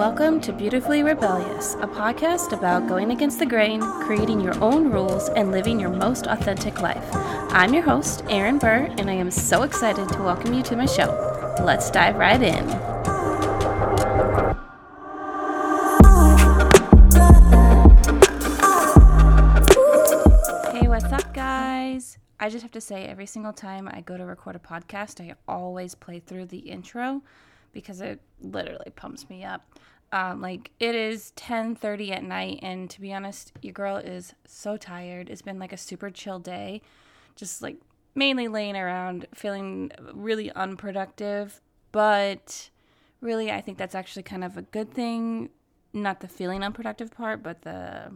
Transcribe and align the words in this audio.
Welcome 0.00 0.40
to 0.40 0.52
Beautifully 0.54 1.02
Rebellious, 1.02 1.74
a 1.74 1.86
podcast 1.86 2.54
about 2.54 2.88
going 2.88 3.10
against 3.10 3.38
the 3.38 3.44
grain, 3.44 3.82
creating 3.82 4.40
your 4.40 4.58
own 4.64 4.90
rules, 4.90 5.28
and 5.28 5.52
living 5.52 5.78
your 5.78 5.90
most 5.90 6.26
authentic 6.26 6.80
life. 6.80 7.06
I'm 7.12 7.74
your 7.74 7.82
host, 7.82 8.24
Erin 8.30 8.56
Burr, 8.56 8.88
and 8.96 9.10
I 9.10 9.12
am 9.12 9.30
so 9.30 9.62
excited 9.62 10.08
to 10.08 10.22
welcome 10.22 10.54
you 10.54 10.62
to 10.62 10.74
my 10.74 10.86
show. 10.86 11.10
Let's 11.62 11.90
dive 11.90 12.16
right 12.16 12.40
in. 12.40 12.66
Hey, 20.72 20.88
what's 20.88 21.12
up, 21.12 21.34
guys? 21.34 22.16
I 22.40 22.48
just 22.48 22.62
have 22.62 22.72
to 22.72 22.80
say, 22.80 23.04
every 23.04 23.26
single 23.26 23.52
time 23.52 23.86
I 23.86 24.00
go 24.00 24.16
to 24.16 24.24
record 24.24 24.56
a 24.56 24.60
podcast, 24.60 25.20
I 25.20 25.34
always 25.46 25.94
play 25.94 26.20
through 26.20 26.46
the 26.46 26.60
intro 26.60 27.20
because 27.72 28.00
it 28.00 28.20
literally 28.40 28.90
pumps 28.94 29.28
me 29.28 29.44
up. 29.44 29.62
Um, 30.12 30.40
like 30.40 30.72
it 30.80 30.94
is 30.94 31.32
10:30 31.36 32.10
at 32.12 32.24
night, 32.24 32.58
and 32.62 32.90
to 32.90 33.00
be 33.00 33.12
honest, 33.12 33.52
your 33.62 33.72
girl 33.72 33.96
is 33.96 34.34
so 34.46 34.76
tired. 34.76 35.30
It's 35.30 35.42
been 35.42 35.58
like 35.58 35.72
a 35.72 35.76
super 35.76 36.10
chill 36.10 36.40
day, 36.40 36.82
just 37.36 37.62
like 37.62 37.76
mainly 38.14 38.48
laying 38.48 38.76
around, 38.76 39.26
feeling 39.34 39.92
really 40.12 40.50
unproductive. 40.52 41.60
But 41.92 42.70
really, 43.20 43.52
I 43.52 43.60
think 43.60 43.78
that's 43.78 43.94
actually 43.94 44.24
kind 44.24 44.42
of 44.42 44.56
a 44.56 44.62
good 44.62 44.92
thing. 44.92 45.50
Not 45.92 46.20
the 46.20 46.28
feeling 46.28 46.62
unproductive 46.64 47.12
part, 47.12 47.42
but 47.42 47.62
the 47.62 48.12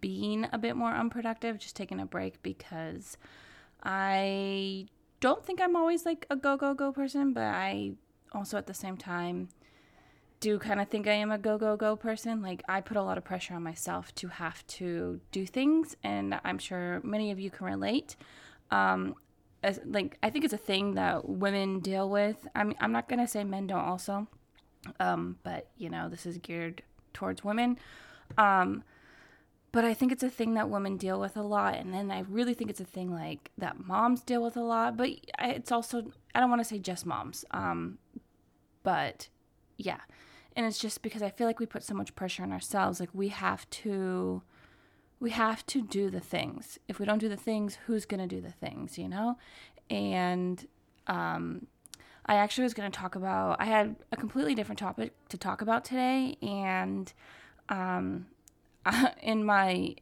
being 0.00 0.46
a 0.52 0.58
bit 0.58 0.76
more 0.76 0.92
unproductive, 0.92 1.58
just 1.58 1.76
taking 1.76 2.00
a 2.00 2.06
break 2.06 2.42
because 2.42 3.16
I 3.82 4.86
don't 5.20 5.44
think 5.44 5.60
I'm 5.60 5.76
always 5.76 6.04
like 6.04 6.26
a 6.30 6.36
go 6.36 6.56
go 6.56 6.74
go 6.74 6.92
person, 6.92 7.32
but 7.32 7.44
I 7.44 7.92
also 8.32 8.56
at 8.56 8.66
the 8.66 8.74
same 8.74 8.96
time 8.96 9.48
do 10.40 10.58
kind 10.58 10.80
of 10.80 10.88
think 10.88 11.06
I 11.06 11.12
am 11.12 11.30
a 11.30 11.38
go 11.38 11.58
go 11.58 11.76
go 11.76 11.96
person. 11.96 12.42
Like 12.42 12.62
I 12.68 12.80
put 12.80 12.96
a 12.96 13.02
lot 13.02 13.18
of 13.18 13.24
pressure 13.24 13.54
on 13.54 13.62
myself 13.62 14.14
to 14.16 14.28
have 14.28 14.66
to 14.68 15.20
do 15.32 15.46
things, 15.46 15.96
and 16.04 16.40
I'm 16.44 16.58
sure 16.58 17.00
many 17.02 17.30
of 17.30 17.40
you 17.40 17.50
can 17.50 17.66
relate. 17.66 18.16
Um, 18.70 19.16
as, 19.62 19.80
like 19.84 20.16
I 20.22 20.30
think 20.30 20.44
it's 20.44 20.54
a 20.54 20.58
thing 20.58 20.94
that 20.94 21.28
women 21.28 21.80
deal 21.80 22.08
with. 22.08 22.46
I 22.54 22.64
mean, 22.64 22.76
I'm 22.80 22.92
not 22.92 23.08
gonna 23.08 23.26
say 23.26 23.42
men 23.44 23.66
don't 23.66 23.80
also, 23.80 24.28
um, 25.00 25.38
but 25.42 25.68
you 25.76 25.90
know 25.90 26.08
this 26.08 26.26
is 26.26 26.38
geared 26.38 26.82
towards 27.12 27.42
women. 27.42 27.78
Um, 28.36 28.84
but 29.72 29.84
I 29.84 29.92
think 29.92 30.12
it's 30.12 30.22
a 30.22 30.30
thing 30.30 30.54
that 30.54 30.70
women 30.70 30.96
deal 30.96 31.20
with 31.20 31.36
a 31.36 31.42
lot, 31.42 31.74
and 31.74 31.92
then 31.92 32.10
I 32.10 32.20
really 32.20 32.54
think 32.54 32.70
it's 32.70 32.80
a 32.80 32.84
thing 32.84 33.12
like 33.12 33.50
that 33.58 33.84
moms 33.84 34.22
deal 34.22 34.42
with 34.42 34.56
a 34.56 34.62
lot. 34.62 34.96
But 34.96 35.10
it's 35.40 35.72
also 35.72 36.12
I 36.34 36.40
don't 36.40 36.50
want 36.50 36.60
to 36.60 36.64
say 36.64 36.78
just 36.78 37.04
moms, 37.06 37.44
um, 37.50 37.98
but 38.88 39.28
yeah, 39.76 40.00
and 40.56 40.64
it's 40.64 40.78
just 40.78 41.02
because 41.02 41.22
I 41.22 41.28
feel 41.28 41.46
like 41.46 41.60
we 41.60 41.66
put 41.66 41.84
so 41.84 41.92
much 41.92 42.14
pressure 42.14 42.42
on 42.42 42.52
ourselves. 42.52 43.00
Like 43.00 43.10
we 43.12 43.28
have 43.28 43.68
to, 43.84 44.40
we 45.20 45.28
have 45.28 45.66
to 45.66 45.82
do 45.82 46.08
the 46.08 46.20
things. 46.20 46.78
If 46.88 46.98
we 46.98 47.04
don't 47.04 47.18
do 47.18 47.28
the 47.28 47.36
things, 47.36 47.76
who's 47.84 48.06
gonna 48.06 48.26
do 48.26 48.40
the 48.40 48.50
things? 48.50 48.96
You 48.96 49.08
know, 49.08 49.36
and 49.90 50.66
um, 51.06 51.66
I 52.24 52.36
actually 52.36 52.64
was 52.64 52.72
gonna 52.72 52.88
talk 52.88 53.14
about. 53.14 53.60
I 53.60 53.66
had 53.66 53.94
a 54.10 54.16
completely 54.16 54.54
different 54.54 54.78
topic 54.78 55.12
to 55.28 55.36
talk 55.36 55.60
about 55.60 55.84
today, 55.84 56.38
and 56.40 57.12
um 57.68 58.24
in 59.22 59.44
my 59.44 59.96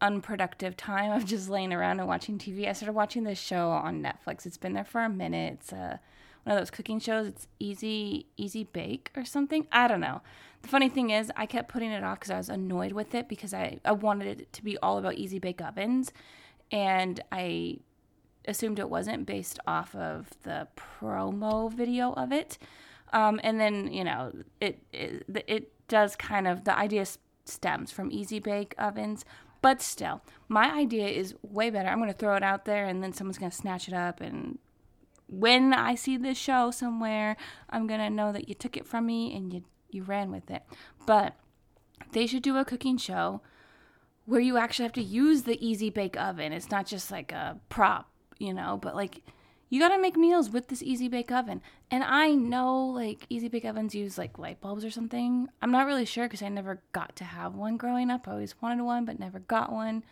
unproductive 0.00 0.76
time 0.76 1.10
of 1.10 1.24
just 1.24 1.48
laying 1.48 1.72
around 1.72 1.98
and 1.98 2.08
watching 2.08 2.38
TV, 2.38 2.68
I 2.68 2.72
started 2.72 2.92
watching 2.92 3.24
this 3.24 3.40
show 3.40 3.70
on 3.70 4.00
Netflix. 4.00 4.46
It's 4.46 4.58
been 4.58 4.74
there 4.74 4.84
for 4.84 5.00
a 5.00 5.08
minute. 5.08 5.54
It's 5.54 5.72
a, 5.72 5.98
one 6.44 6.56
of 6.56 6.60
those 6.60 6.70
cooking 6.70 6.98
shows. 7.00 7.26
It's 7.26 7.46
Easy 7.58 8.26
Easy 8.36 8.64
Bake 8.64 9.10
or 9.16 9.24
something. 9.24 9.66
I 9.72 9.88
don't 9.88 10.00
know. 10.00 10.22
The 10.62 10.68
funny 10.68 10.88
thing 10.88 11.10
is, 11.10 11.30
I 11.36 11.46
kept 11.46 11.68
putting 11.68 11.90
it 11.90 12.04
off 12.04 12.20
because 12.20 12.30
I 12.30 12.36
was 12.36 12.48
annoyed 12.48 12.92
with 12.92 13.14
it 13.14 13.28
because 13.28 13.52
I, 13.52 13.80
I 13.84 13.92
wanted 13.92 14.40
it 14.40 14.52
to 14.52 14.64
be 14.64 14.78
all 14.78 14.98
about 14.98 15.14
Easy 15.14 15.38
Bake 15.38 15.60
Ovens. 15.60 16.12
And 16.70 17.20
I 17.30 17.78
assumed 18.46 18.78
it 18.78 18.88
wasn't 18.88 19.26
based 19.26 19.58
off 19.66 19.94
of 19.94 20.30
the 20.42 20.68
promo 20.76 21.72
video 21.72 22.12
of 22.12 22.32
it. 22.32 22.58
Um, 23.12 23.40
and 23.42 23.60
then, 23.60 23.92
you 23.92 24.04
know, 24.04 24.32
it, 24.60 24.82
it, 24.92 25.24
it 25.46 25.72
does 25.88 26.16
kind 26.16 26.46
of, 26.46 26.64
the 26.64 26.76
idea 26.76 27.04
stems 27.44 27.92
from 27.92 28.10
easy 28.10 28.38
bake 28.38 28.74
ovens. 28.78 29.24
But 29.60 29.80
still, 29.82 30.22
my 30.48 30.72
idea 30.72 31.06
is 31.06 31.34
way 31.42 31.70
better. 31.70 31.88
I'm 31.88 31.98
going 31.98 32.10
to 32.10 32.16
throw 32.16 32.34
it 32.36 32.42
out 32.42 32.64
there 32.64 32.86
and 32.86 33.02
then 33.02 33.12
someone's 33.12 33.38
going 33.38 33.50
to 33.50 33.56
snatch 33.56 33.86
it 33.86 33.94
up. 33.94 34.20
And 34.20 34.58
when 35.32 35.72
I 35.72 35.94
see 35.94 36.16
this 36.18 36.36
show 36.36 36.70
somewhere, 36.70 37.36
I'm 37.70 37.88
to 37.88 38.10
know 38.10 38.32
that 38.32 38.48
you 38.48 38.54
took 38.54 38.76
it 38.76 38.86
from 38.86 39.06
me 39.06 39.34
and 39.34 39.52
you, 39.52 39.64
you 39.90 40.02
ran 40.02 40.30
with 40.30 40.50
it. 40.50 40.62
But 41.06 41.34
they 42.12 42.26
should 42.26 42.42
do 42.42 42.58
a 42.58 42.64
cooking 42.64 42.98
show 42.98 43.40
where 44.26 44.40
you 44.40 44.58
actually 44.58 44.84
have 44.84 44.92
to 44.92 45.02
use 45.02 45.42
the 45.42 45.66
easy 45.66 45.88
bake 45.88 46.20
oven. 46.20 46.52
It's 46.52 46.70
not 46.70 46.86
just 46.86 47.10
like 47.10 47.32
a 47.32 47.58
prop, 47.70 48.10
you 48.38 48.52
know, 48.52 48.78
but 48.80 48.94
like 48.94 49.22
you 49.70 49.80
got 49.80 49.88
to 49.88 49.98
make 49.98 50.18
meals 50.18 50.50
with 50.50 50.68
this 50.68 50.82
easy 50.82 51.08
bake 51.08 51.32
oven. 51.32 51.62
And 51.90 52.04
I 52.04 52.32
know 52.32 52.84
like 52.84 53.24
easy 53.30 53.48
bake 53.48 53.64
ovens 53.64 53.94
use 53.94 54.18
like 54.18 54.38
light 54.38 54.60
bulbs 54.60 54.84
or 54.84 54.90
something. 54.90 55.48
I'm 55.62 55.70
not 55.70 55.86
really 55.86 56.04
sure 56.04 56.26
because 56.26 56.42
I 56.42 56.50
never 56.50 56.82
got 56.92 57.16
to 57.16 57.24
have 57.24 57.54
one 57.54 57.78
growing 57.78 58.10
up. 58.10 58.28
I 58.28 58.32
always 58.32 58.54
wanted 58.60 58.82
one, 58.82 59.06
but 59.06 59.18
never 59.18 59.38
got 59.38 59.72
one. 59.72 60.04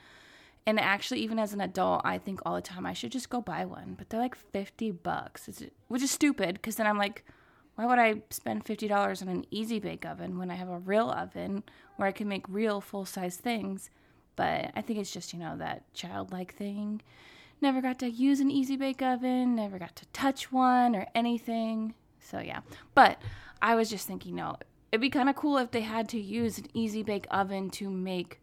And 0.67 0.79
actually, 0.79 1.21
even 1.21 1.39
as 1.39 1.53
an 1.53 1.61
adult, 1.61 2.03
I 2.05 2.19
think 2.19 2.41
all 2.45 2.55
the 2.55 2.63
time 2.63 2.87
I 2.87 2.93
should 2.93 3.13
just 3.13 3.31
go 3.31 3.41
buy 3.41 3.65
one. 3.65 3.95
But 3.97 4.11
they're 4.11 4.21
like 4.21 4.35
50 4.35 4.91
bucks, 4.93 5.49
which 5.89 6.03
is 6.03 6.11
stupid 6.11 6.55
because 6.55 6.77
then 6.77 6.87
I'm 6.87 6.99
like, 6.99 7.25
why 7.75 7.87
would 7.87 7.99
I 7.99 8.23
spend 8.31 8.65
$50 8.65 9.23
on 9.23 9.29
an 9.29 9.47
easy 9.51 9.79
bake 9.79 10.05
oven 10.05 10.39
when 10.39 10.51
I 10.51 10.55
have 10.55 10.69
a 10.69 10.79
real 10.79 11.11
oven 11.11 11.63
where 11.97 12.09
I 12.09 12.13
can 12.13 12.29
make 12.29 12.45
real 12.49 12.81
full 12.81 13.07
size 13.07 13.37
things? 13.37 13.91
But 14.37 14.71
I 14.77 14.83
think 14.83 14.99
it's 14.99 15.11
just, 15.11 15.33
you 15.33 15.39
know, 15.39 15.57
that 15.57 15.93
childlike 15.95 16.55
thing 16.55 17.01
never 17.61 17.81
got 17.81 17.99
to 18.01 18.11
use 18.11 18.41
an 18.41 18.51
easy 18.51 18.77
bake 18.77 19.03
oven, 19.03 19.55
never 19.55 19.79
got 19.79 19.97
to 19.97 20.07
touch 20.07 20.51
one 20.53 20.97
or 20.97 21.07
anything. 21.15 21.95
So 22.21 22.39
yeah. 22.39 22.61
But 22.95 23.21
I 23.63 23.75
was 23.75 23.91
just 23.91 24.07
thinking, 24.07 24.35
no, 24.35 24.57
it'd 24.93 25.01
be 25.01 25.11
kind 25.11 25.29
of 25.29 25.37
cool 25.37 25.59
if 25.59 25.71
they 25.71 25.83
had 25.83 26.09
to 26.11 26.21
use 26.21 26.59
an 26.59 26.67
easy 26.75 27.03
bake 27.03 27.27
oven 27.31 27.71
to 27.71 27.91
make 27.91 28.41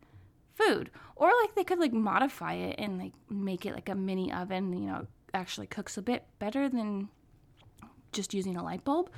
food. 0.58 0.90
Or 1.16 1.32
like 1.42 1.56
they 1.56 1.64
could 1.64 1.80
like 1.80 1.94
modify 1.94 2.54
it 2.54 2.76
and 2.78 2.98
like 2.98 3.14
make 3.30 3.66
it 3.66 3.74
like 3.74 3.90
a 3.90 3.96
mini 3.96 4.32
oven, 4.32 4.74
you 4.74 4.88
know, 4.88 5.08
actually 5.34 5.68
cooks 5.68 5.98
a 5.98 6.02
bit 6.02 6.26
better 6.40 6.68
than 6.70 7.10
just 8.12 8.34
using 8.34 8.56
a 8.56 8.64
light 8.64 8.84
bulb. 8.84 9.10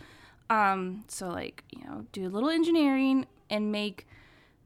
Um, 0.49 1.05
so 1.07 1.29
like, 1.29 1.63
you 1.71 1.83
know, 1.83 2.05
do 2.11 2.25
a 2.25 2.29
little 2.29 2.49
engineering 2.49 3.27
and 3.49 3.71
make 3.71 4.07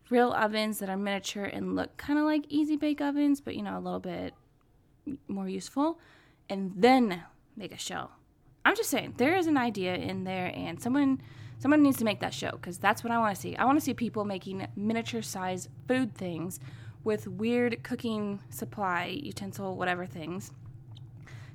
real 0.09 0.31
ovens 0.31 0.79
that 0.79 0.89
are 0.89 0.97
miniature 0.97 1.45
and 1.45 1.75
look 1.75 1.97
kind 1.97 2.19
of 2.19 2.25
like 2.25 2.45
easy 2.50 2.78
bake 2.78 3.01
ovens, 3.01 3.41
but 3.41 3.56
you 3.56 3.63
know, 3.63 3.78
a 3.78 3.81
little 3.81 4.00
bit 4.00 4.33
more 5.28 5.50
useful, 5.50 6.00
and 6.50 6.72
then 6.75 7.23
make 7.57 7.73
a 7.73 7.78
show. 7.78 8.09
I'm 8.63 8.75
just 8.75 8.89
saying 8.89 9.16
there 9.17 9.35
is 9.35 9.47
an 9.47 9.57
idea 9.57 9.95
in 9.95 10.23
there, 10.23 10.51
and 10.56 10.81
someone 10.81 11.22
someone 11.63 11.81
needs 11.81 11.96
to 11.96 12.03
make 12.03 12.19
that 12.19 12.34
show 12.34 12.51
because 12.51 12.78
that's 12.78 13.06
what 13.06 13.12
I 13.12 13.18
want 13.18 13.34
to 13.34 13.41
see. 13.41 13.56
I 13.56 13.63
want 13.63 13.79
to 13.79 13.85
see 13.85 13.94
people 13.94 14.25
making 14.25 14.68
miniature 14.75 15.22
size 15.22 15.69
food 15.88 16.13
things 16.13 16.59
with 17.06 17.25
weird 17.25 17.81
cooking 17.84 18.41
supply 18.50 19.18
utensil 19.24 19.78
whatever 19.78 20.06
things. 20.06 20.51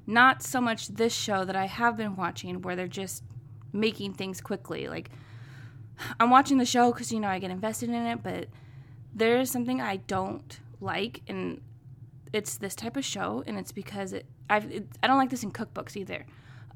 Not 0.07 0.43
so 0.43 0.63
much 0.63 0.89
this 0.89 1.15
show 1.15 1.45
that 1.45 1.55
I 1.55 1.67
have 1.67 1.99
been 1.99 2.17
watching 2.17 2.63
where 2.63 2.75
they're 2.75 2.89
just 2.89 3.23
making 3.71 4.15
things 4.15 4.41
quickly. 4.41 4.89
Like 4.89 5.11
I'm 6.19 6.31
watching 6.31 6.57
the 6.57 6.65
show 6.65 6.91
because 6.91 7.13
you 7.13 7.21
know 7.21 7.29
I 7.29 7.39
get 7.39 7.51
invested 7.51 7.91
in 7.91 8.07
it, 8.07 8.23
but 8.23 8.49
there 9.15 9.39
is 9.39 9.51
something 9.51 9.79
I 9.79 9.97
don't 9.97 10.59
like, 10.81 11.21
and 11.29 11.61
it's 12.33 12.57
this 12.57 12.75
type 12.75 12.97
of 12.97 13.05
show, 13.05 13.45
and 13.47 13.59
it's 13.59 13.73
because 13.73 14.15
it, 14.15 14.25
I've, 14.49 14.73
it, 14.73 14.87
I 15.03 15.07
don't 15.07 15.19
like 15.19 15.29
this 15.29 15.43
in 15.43 15.53
cookbooks 15.53 15.99
either. 15.99 16.25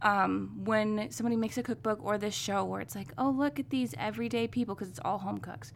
Um, 0.04 0.64
when 0.64 1.12
somebody 1.12 1.36
makes 1.36 1.58
a 1.58 1.62
cookbook 1.62 2.00
or 2.02 2.18
this 2.18 2.34
show 2.34 2.64
where 2.64 2.80
it's 2.80 2.96
like, 2.96 3.12
oh, 3.16 3.30
look 3.30 3.60
at 3.60 3.70
these 3.70 3.94
everyday 3.96 4.49
people, 4.49 4.75
because 4.75 4.88
it's 4.88 5.00
all 5.04 5.19
home 5.19 5.38
cooks. 5.38 5.72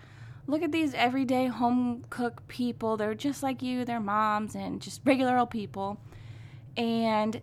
Look 0.48 0.62
at 0.62 0.72
these 0.72 0.94
everyday 0.94 1.46
home 1.46 2.04
cook 2.10 2.46
people. 2.48 2.96
They're 2.96 3.14
just 3.14 3.42
like 3.42 3.62
you, 3.62 3.84
they're 3.84 4.00
moms 4.00 4.56
and 4.56 4.82
just 4.82 5.00
regular 5.04 5.38
old 5.38 5.50
people. 5.50 6.00
And 6.76 7.40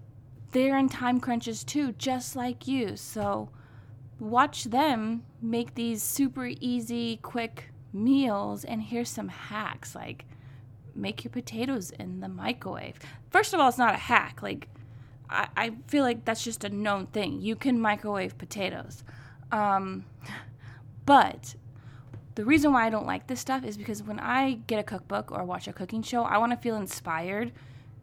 they're 0.51 0.77
in 0.77 0.89
time 0.89 1.21
crunches 1.21 1.63
too, 1.63 1.93
just 1.93 2.35
like 2.35 2.67
you. 2.67 2.97
So 2.97 3.49
watch 4.19 4.65
them 4.65 5.23
make 5.41 5.75
these 5.75 6.03
super 6.03 6.51
easy, 6.59 7.17
quick 7.17 7.71
meals. 7.93 8.65
And 8.65 8.81
here's 8.81 9.09
some 9.09 9.29
hacks 9.29 9.95
like, 9.95 10.25
make 10.95 11.23
your 11.23 11.31
potatoes 11.31 11.91
in 11.91 12.19
the 12.19 12.29
microwave. 12.29 12.99
First 13.29 13.53
of 13.53 13.59
all, 13.59 13.69
it's 13.69 13.77
not 13.77 13.95
a 13.95 13.97
hack. 13.97 14.41
Like, 14.41 14.67
I, 15.33 15.47
I 15.57 15.71
feel 15.87 16.03
like 16.03 16.25
that's 16.25 16.43
just 16.43 16.63
a 16.63 16.69
known 16.69 17.07
thing. 17.07 17.41
You 17.41 17.55
can 17.55 17.79
microwave 17.79 18.37
potatoes. 18.37 19.03
Um, 19.51 20.05
but 21.05 21.55
the 22.35 22.45
reason 22.45 22.71
why 22.73 22.85
I 22.85 22.89
don't 22.89 23.05
like 23.05 23.27
this 23.27 23.39
stuff 23.39 23.63
is 23.63 23.77
because 23.77 24.01
when 24.01 24.19
I 24.19 24.59
get 24.67 24.79
a 24.79 24.83
cookbook 24.83 25.31
or 25.31 25.43
watch 25.43 25.67
a 25.67 25.73
cooking 25.73 26.01
show, 26.01 26.23
I 26.23 26.37
want 26.37 26.51
to 26.51 26.57
feel 26.57 26.75
inspired 26.75 27.51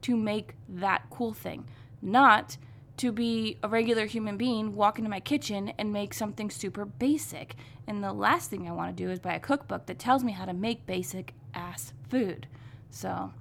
to 0.02 0.16
make 0.16 0.54
that 0.68 1.02
cool 1.10 1.32
thing, 1.32 1.66
not 2.02 2.56
to 2.98 3.12
be 3.12 3.58
a 3.62 3.68
regular 3.68 4.06
human 4.06 4.36
being, 4.36 4.74
walk 4.74 4.98
into 4.98 5.10
my 5.10 5.20
kitchen 5.20 5.72
and 5.78 5.92
make 5.92 6.12
something 6.12 6.50
super 6.50 6.84
basic. 6.84 7.56
And 7.86 8.04
the 8.04 8.12
last 8.12 8.50
thing 8.50 8.68
I 8.68 8.72
want 8.72 8.94
to 8.94 9.02
do 9.02 9.10
is 9.10 9.18
buy 9.18 9.34
a 9.34 9.40
cookbook 9.40 9.86
that 9.86 9.98
tells 9.98 10.22
me 10.22 10.32
how 10.32 10.44
to 10.44 10.52
make 10.52 10.86
basic 10.86 11.34
ass 11.54 11.92
food. 12.08 12.46
So 12.90 13.32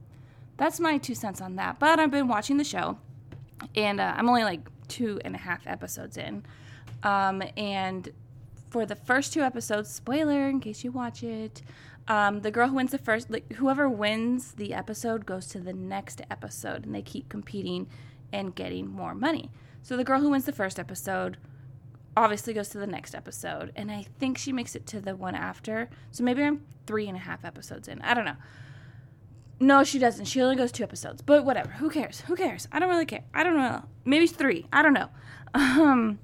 that's 0.58 0.80
my 0.80 0.98
two 0.98 1.16
cents 1.16 1.42
on 1.42 1.56
that. 1.58 1.78
But 1.78 2.00
I've 2.00 2.12
been 2.12 2.28
watching 2.28 2.58
the 2.58 2.64
show, 2.64 3.00
and 3.76 4.00
uh, 4.00 4.14
I'm 4.16 4.30
only 4.30 4.44
like 4.44 4.62
two 4.88 5.20
and 5.24 5.36
a 5.36 5.38
half 5.38 5.66
episodes 5.68 6.18
in. 6.18 6.44
Um, 7.04 7.44
and 7.56 8.10
for 8.70 8.86
the 8.86 8.96
first 8.96 9.34
two 9.34 9.42
episodes, 9.42 9.90
spoiler 9.90 10.48
in 10.50 10.60
case 10.60 10.84
you 10.84 10.92
watch 10.92 11.24
it, 11.24 11.62
um, 12.08 12.42
the 12.42 12.52
girl 12.52 12.70
who 12.70 12.76
wins 12.76 12.92
the 12.92 12.98
first, 12.98 13.30
like 13.30 13.54
whoever 13.54 13.88
wins 13.88 14.54
the 14.54 14.74
episode 14.74 15.26
goes 15.26 15.48
to 15.48 15.60
the 15.60 15.74
next 15.74 16.22
episode, 16.30 16.86
and 16.86 16.94
they 16.94 17.02
keep 17.02 17.30
competing 17.30 17.88
and 18.34 18.56
getting 18.56 18.88
more 18.88 19.14
money. 19.14 19.52
So 19.82 19.96
the 19.96 20.04
girl 20.04 20.20
who 20.20 20.30
wins 20.30 20.46
the 20.46 20.52
first 20.52 20.80
episode 20.80 21.38
obviously 22.18 22.54
goes 22.54 22.70
to 22.70 22.80
the 22.80 22.88
next 22.88 23.16
episode, 23.16 23.72
and 23.76 23.92
I 23.92 24.06
think 24.20 24.38
she 24.38 24.52
makes 24.52 24.76
it 24.76 24.86
to 24.88 25.00
the 25.00 25.16
one 25.16 25.36
after. 25.36 25.90
So 26.12 26.24
maybe 26.24 26.44
I'm 26.44 26.66
three 26.88 27.08
and 27.08 27.16
a 27.16 27.20
half 27.22 27.46
episodes 27.46 27.88
in. 27.88 28.02
I 28.02 28.14
don't 28.14 28.26
know. 28.26 28.38
No, 29.60 29.84
she 29.84 30.00
doesn't. 30.00 30.26
She 30.26 30.42
only 30.42 30.56
goes 30.56 30.72
two 30.72 30.84
episodes. 30.84 31.22
But 31.22 31.44
whatever. 31.44 31.70
Who 31.72 31.90
cares? 31.90 32.22
Who 32.22 32.36
cares? 32.36 32.68
I 32.72 32.80
don't 32.80 32.90
really 32.90 33.06
care. 33.06 33.24
I 33.34 33.44
don't 33.44 33.58
know. 33.58 33.84
Maybe 34.06 34.26
three. 34.28 34.66
I 34.72 34.82
don't 34.82 34.94
know. 34.94 35.10
Um, 35.54 36.20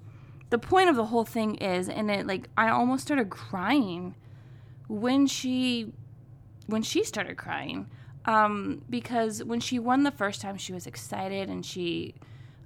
the 0.52 0.58
point 0.58 0.90
of 0.90 0.96
the 0.96 1.06
whole 1.06 1.26
thing 1.26 1.56
is, 1.56 1.90
and 1.90 2.10
it 2.12 2.28
like 2.28 2.50
I 2.56 2.70
almost 2.70 3.04
started 3.04 3.30
crying 3.30 4.16
when 4.88 5.28
she 5.28 5.92
when 6.68 6.82
she 6.82 7.04
started 7.04 7.38
crying 7.38 7.90
um, 8.26 8.82
because 8.90 9.44
when 9.44 9.60
she 9.60 9.80
won 9.80 10.04
the 10.04 10.12
first 10.12 10.42
time 10.42 10.58
she 10.58 10.74
was 10.74 10.88
excited 10.88 11.50
and 11.50 11.66
she 11.66 12.16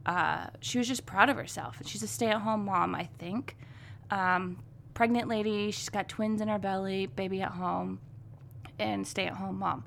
uh, 0.06 0.48
she 0.62 0.78
was 0.78 0.88
just 0.88 1.06
proud 1.06 1.30
of 1.30 1.36
herself 1.38 1.78
she's 1.86 2.04
a 2.04 2.08
stay-at-home 2.08 2.66
mom 2.66 2.96
i 2.96 3.08
think 3.18 3.56
um, 4.12 4.58
pregnant 4.94 5.28
lady 5.28 5.72
she's 5.72 5.90
got 5.90 6.08
twins 6.08 6.42
in 6.42 6.48
her 6.48 6.60
belly 6.60 7.06
baby 7.08 7.42
at 7.42 7.52
home 7.52 8.00
and 8.80 9.06
stay-at-home 9.06 9.60
mom 9.60 9.84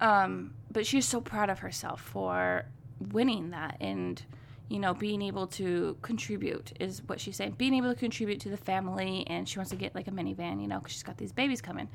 um, 0.00 0.54
but 0.70 0.86
she's 0.86 1.06
so 1.06 1.20
proud 1.20 1.50
of 1.50 1.60
herself 1.60 2.00
for 2.00 2.64
winning 3.12 3.50
that 3.50 3.76
and 3.80 4.22
you 4.68 4.80
know, 4.80 4.94
being 4.94 5.22
able 5.22 5.46
to 5.46 5.96
contribute 6.02 6.72
is 6.80 7.02
what 7.06 7.20
she's 7.20 7.36
saying. 7.36 7.52
Being 7.52 7.74
able 7.74 7.92
to 7.92 7.98
contribute 7.98 8.40
to 8.40 8.48
the 8.48 8.56
family, 8.56 9.24
and 9.28 9.48
she 9.48 9.58
wants 9.58 9.70
to 9.70 9.76
get 9.76 9.94
like 9.94 10.08
a 10.08 10.10
minivan, 10.10 10.60
you 10.60 10.66
know, 10.66 10.78
because 10.78 10.92
she's 10.92 11.02
got 11.02 11.16
these 11.18 11.32
babies 11.32 11.60
coming. 11.60 11.88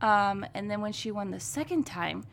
Um, 0.00 0.46
and 0.54 0.70
then 0.70 0.80
when 0.80 0.92
she 0.92 1.10
won 1.10 1.30
the 1.30 1.40
second 1.40 1.84
time, 1.84 2.24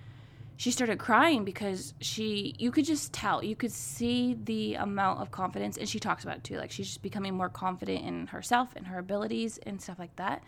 she 0.57 0.69
started 0.69 0.99
crying 0.99 1.43
because 1.43 1.95
she, 1.99 2.53
you 2.59 2.69
could 2.69 2.85
just 2.85 3.11
tell, 3.11 3.43
you 3.43 3.55
could 3.55 3.71
see 3.71 4.37
the 4.43 4.75
amount 4.75 5.19
of 5.19 5.31
confidence, 5.31 5.77
and 5.77 5.89
she 5.89 5.99
talks 5.99 6.23
about 6.23 6.37
it 6.37 6.43
too. 6.43 6.57
Like 6.57 6.69
she's 6.69 6.87
just 6.87 7.01
becoming 7.01 7.33
more 7.33 7.49
confident 7.49 8.05
in 8.05 8.27
herself 8.27 8.69
and 8.75 8.85
her 8.85 8.99
abilities 8.99 9.57
and 9.65 9.81
stuff 9.81 9.97
like 9.97 10.15
that. 10.17 10.43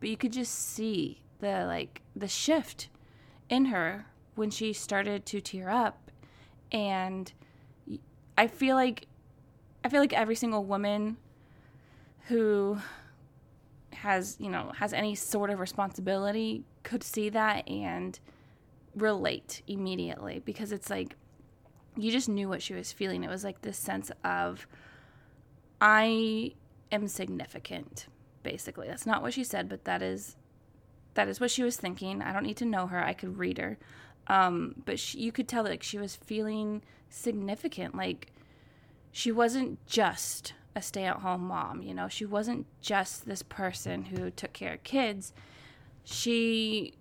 But 0.00 0.10
you 0.10 0.18
could 0.18 0.32
just 0.32 0.52
see 0.52 1.22
the 1.38 1.64
like 1.66 2.02
the 2.14 2.28
shift 2.28 2.88
in 3.48 3.66
her 3.66 4.06
when 4.34 4.50
she 4.50 4.72
started 4.72 5.24
to 5.26 5.40
tear 5.40 5.70
up 5.70 6.10
and 6.72 7.32
I 8.36 8.46
feel 8.46 8.76
like 8.76 9.06
I 9.84 9.88
feel 9.88 10.00
like 10.00 10.12
every 10.12 10.34
single 10.34 10.64
woman 10.64 11.16
who 12.28 12.78
has, 13.92 14.36
you 14.40 14.50
know, 14.50 14.72
has 14.76 14.92
any 14.92 15.14
sort 15.14 15.48
of 15.48 15.60
responsibility 15.60 16.64
could 16.82 17.02
see 17.02 17.28
that 17.30 17.68
and 17.68 18.18
relate 18.94 19.62
immediately 19.68 20.42
because 20.44 20.72
it's 20.72 20.90
like 20.90 21.14
you 21.96 22.10
just 22.10 22.28
knew 22.28 22.48
what 22.48 22.62
she 22.62 22.74
was 22.74 22.92
feeling. 22.92 23.24
It 23.24 23.30
was 23.30 23.44
like 23.44 23.62
this 23.62 23.78
sense 23.78 24.10
of 24.24 24.66
I 25.80 26.52
am 26.90 27.08
significant 27.08 28.06
basically. 28.42 28.86
That's 28.86 29.06
not 29.06 29.22
what 29.22 29.34
she 29.34 29.44
said, 29.44 29.68
but 29.68 29.84
that 29.84 30.02
is 30.02 30.36
that 31.16 31.28
is 31.28 31.40
what 31.40 31.50
she 31.50 31.62
was 31.62 31.76
thinking. 31.76 32.22
I 32.22 32.32
don't 32.32 32.44
need 32.44 32.56
to 32.58 32.64
know 32.64 32.86
her. 32.86 33.02
I 33.02 33.12
could 33.12 33.36
read 33.38 33.58
her. 33.58 33.76
Um, 34.28 34.74
but 34.84 34.98
she, 34.98 35.18
you 35.18 35.32
could 35.32 35.48
tell 35.48 35.64
that 35.64 35.70
like, 35.70 35.82
she 35.82 35.98
was 35.98 36.16
feeling 36.16 36.82
significant. 37.08 37.94
Like 37.94 38.32
she 39.12 39.32
wasn't 39.32 39.84
just 39.86 40.54
a 40.74 40.82
stay-at-home 40.82 41.42
mom. 41.42 41.82
You 41.82 41.94
know, 41.94 42.08
she 42.08 42.24
wasn't 42.24 42.66
just 42.80 43.26
this 43.26 43.42
person 43.42 44.04
who 44.04 44.30
took 44.30 44.52
care 44.52 44.74
of 44.74 44.82
kids. 44.84 45.32
She 46.04 46.94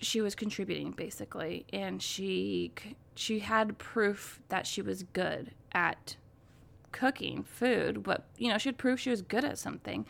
she 0.00 0.20
was 0.20 0.34
contributing 0.34 0.90
basically, 0.90 1.64
and 1.72 2.02
she 2.02 2.72
she 3.14 3.40
had 3.40 3.78
proof 3.78 4.40
that 4.48 4.66
she 4.66 4.82
was 4.82 5.04
good 5.04 5.52
at 5.72 6.16
cooking 6.90 7.44
food. 7.44 8.02
But 8.02 8.26
you 8.38 8.48
know, 8.48 8.58
she 8.58 8.70
had 8.70 8.78
proof 8.78 8.98
she 8.98 9.10
was 9.10 9.22
good 9.22 9.44
at 9.44 9.58
something, 9.58 10.06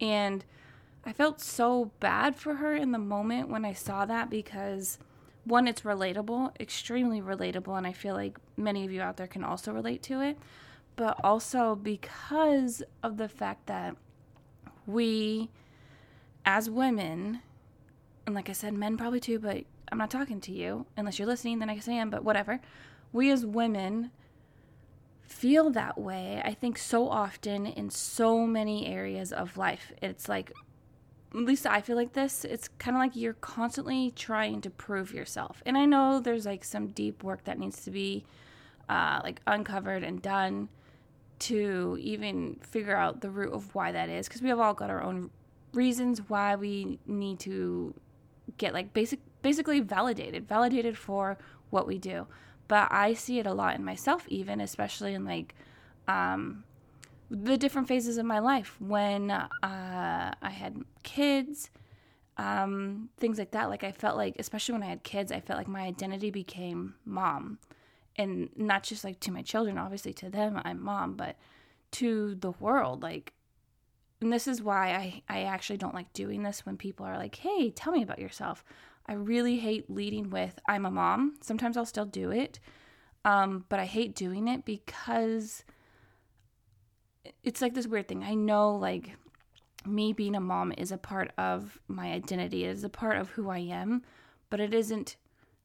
and 0.00 0.44
I 1.06 1.12
felt 1.12 1.40
so 1.40 1.92
bad 2.00 2.34
for 2.34 2.56
her 2.56 2.74
in 2.74 2.90
the 2.90 2.98
moment 2.98 3.48
when 3.48 3.64
I 3.64 3.72
saw 3.72 4.04
that 4.06 4.28
because 4.28 4.98
one, 5.44 5.68
it's 5.68 5.82
relatable, 5.82 6.58
extremely 6.58 7.20
relatable, 7.20 7.78
and 7.78 7.86
I 7.86 7.92
feel 7.92 8.14
like 8.16 8.36
many 8.56 8.84
of 8.84 8.90
you 8.90 9.00
out 9.00 9.16
there 9.16 9.28
can 9.28 9.44
also 9.44 9.72
relate 9.72 10.02
to 10.04 10.20
it. 10.20 10.36
But 10.96 11.20
also 11.22 11.76
because 11.76 12.82
of 13.04 13.18
the 13.18 13.28
fact 13.28 13.66
that 13.66 13.96
we, 14.84 15.48
as 16.44 16.68
women, 16.68 17.40
and 18.26 18.34
like 18.34 18.50
I 18.50 18.52
said, 18.52 18.74
men 18.74 18.96
probably 18.96 19.20
too, 19.20 19.38
but 19.38 19.62
I'm 19.92 19.98
not 19.98 20.10
talking 20.10 20.40
to 20.40 20.52
you 20.52 20.86
unless 20.96 21.20
you're 21.20 21.28
listening, 21.28 21.60
then 21.60 21.70
I 21.70 21.76
guess 21.76 21.86
I 21.86 21.92
am, 21.92 22.10
but 22.10 22.24
whatever. 22.24 22.60
We 23.12 23.30
as 23.30 23.46
women 23.46 24.10
feel 25.22 25.70
that 25.70 25.98
way, 25.98 26.42
I 26.44 26.54
think, 26.54 26.78
so 26.78 27.08
often 27.08 27.66
in 27.66 27.90
so 27.90 28.44
many 28.44 28.88
areas 28.88 29.32
of 29.32 29.56
life. 29.56 29.92
It's 30.02 30.28
like 30.28 30.52
at 31.32 31.40
least 31.40 31.66
I 31.66 31.80
feel 31.80 31.96
like 31.96 32.12
this. 32.12 32.44
It's 32.44 32.68
kind 32.78 32.96
of 32.96 33.00
like 33.00 33.16
you're 33.16 33.34
constantly 33.34 34.12
trying 34.14 34.60
to 34.62 34.70
prove 34.70 35.12
yourself. 35.12 35.62
And 35.66 35.76
I 35.76 35.84
know 35.84 36.20
there's 36.20 36.46
like 36.46 36.64
some 36.64 36.88
deep 36.88 37.22
work 37.22 37.44
that 37.44 37.58
needs 37.58 37.84
to 37.84 37.90
be 37.90 38.24
uh, 38.88 39.20
like 39.22 39.40
uncovered 39.46 40.02
and 40.02 40.22
done 40.22 40.68
to 41.38 41.98
even 42.00 42.56
figure 42.62 42.96
out 42.96 43.20
the 43.20 43.30
root 43.30 43.52
of 43.52 43.74
why 43.74 43.92
that 43.92 44.08
is 44.08 44.26
because 44.26 44.40
we 44.40 44.48
have 44.48 44.58
all 44.58 44.74
got 44.74 44.88
our 44.88 45.02
own 45.02 45.30
reasons 45.72 46.20
why 46.28 46.56
we 46.56 46.98
need 47.06 47.38
to 47.38 47.92
get 48.56 48.72
like 48.72 48.94
basic 48.94 49.20
basically 49.42 49.80
validated 49.80 50.48
validated 50.48 50.96
for 50.96 51.36
what 51.68 51.86
we 51.86 51.98
do 51.98 52.26
but 52.68 52.88
i 52.90 53.12
see 53.12 53.38
it 53.38 53.46
a 53.46 53.52
lot 53.52 53.74
in 53.76 53.84
myself 53.84 54.24
even 54.28 54.60
especially 54.60 55.12
in 55.12 55.24
like 55.24 55.54
um, 56.08 56.64
the 57.30 57.56
different 57.56 57.88
phases 57.88 58.18
of 58.18 58.26
my 58.26 58.38
life 58.38 58.76
when 58.80 59.30
uh, 59.30 59.48
I 59.62 60.50
had 60.50 60.82
kids, 61.02 61.70
um, 62.36 63.10
things 63.18 63.38
like 63.38 63.50
that. 63.52 63.68
Like 63.68 63.84
I 63.84 63.92
felt 63.92 64.16
like, 64.16 64.36
especially 64.38 64.74
when 64.74 64.82
I 64.82 64.86
had 64.88 65.02
kids, 65.02 65.32
I 65.32 65.40
felt 65.40 65.58
like 65.58 65.68
my 65.68 65.82
identity 65.82 66.30
became 66.30 66.94
mom, 67.04 67.58
and 68.16 68.48
not 68.56 68.82
just 68.82 69.04
like 69.04 69.20
to 69.20 69.32
my 69.32 69.42
children. 69.42 69.78
Obviously, 69.78 70.12
to 70.14 70.30
them, 70.30 70.60
I'm 70.64 70.82
mom, 70.82 71.14
but 71.14 71.36
to 71.92 72.34
the 72.36 72.52
world, 72.52 73.02
like. 73.02 73.32
And 74.22 74.32
this 74.32 74.48
is 74.48 74.62
why 74.62 74.92
I, 74.94 75.22
I 75.28 75.42
actually 75.42 75.76
don't 75.76 75.94
like 75.94 76.10
doing 76.14 76.42
this 76.42 76.64
when 76.64 76.78
people 76.78 77.04
are 77.04 77.18
like, 77.18 77.34
hey, 77.34 77.70
tell 77.70 77.92
me 77.92 78.02
about 78.02 78.18
yourself. 78.18 78.64
I 79.06 79.12
really 79.12 79.58
hate 79.58 79.90
leading 79.90 80.30
with, 80.30 80.58
I'm 80.66 80.86
a 80.86 80.90
mom. 80.90 81.34
Sometimes 81.42 81.76
I'll 81.76 81.84
still 81.84 82.06
do 82.06 82.30
it, 82.30 82.58
um, 83.26 83.66
but 83.68 83.78
I 83.78 83.84
hate 83.84 84.14
doing 84.14 84.48
it 84.48 84.64
because 84.64 85.64
it's 87.42 87.62
like 87.62 87.74
this 87.74 87.86
weird 87.86 88.08
thing. 88.08 88.24
I 88.24 88.34
know 88.34 88.76
like 88.76 89.12
me 89.86 90.12
being 90.12 90.34
a 90.34 90.40
mom 90.40 90.72
is 90.76 90.92
a 90.92 90.98
part 90.98 91.32
of 91.38 91.78
my 91.88 92.12
identity. 92.12 92.64
It 92.64 92.70
is 92.70 92.84
a 92.84 92.88
part 92.88 93.18
of 93.18 93.30
who 93.30 93.48
I 93.50 93.58
am, 93.58 94.02
but 94.50 94.60
it 94.60 94.74
isn't 94.74 95.16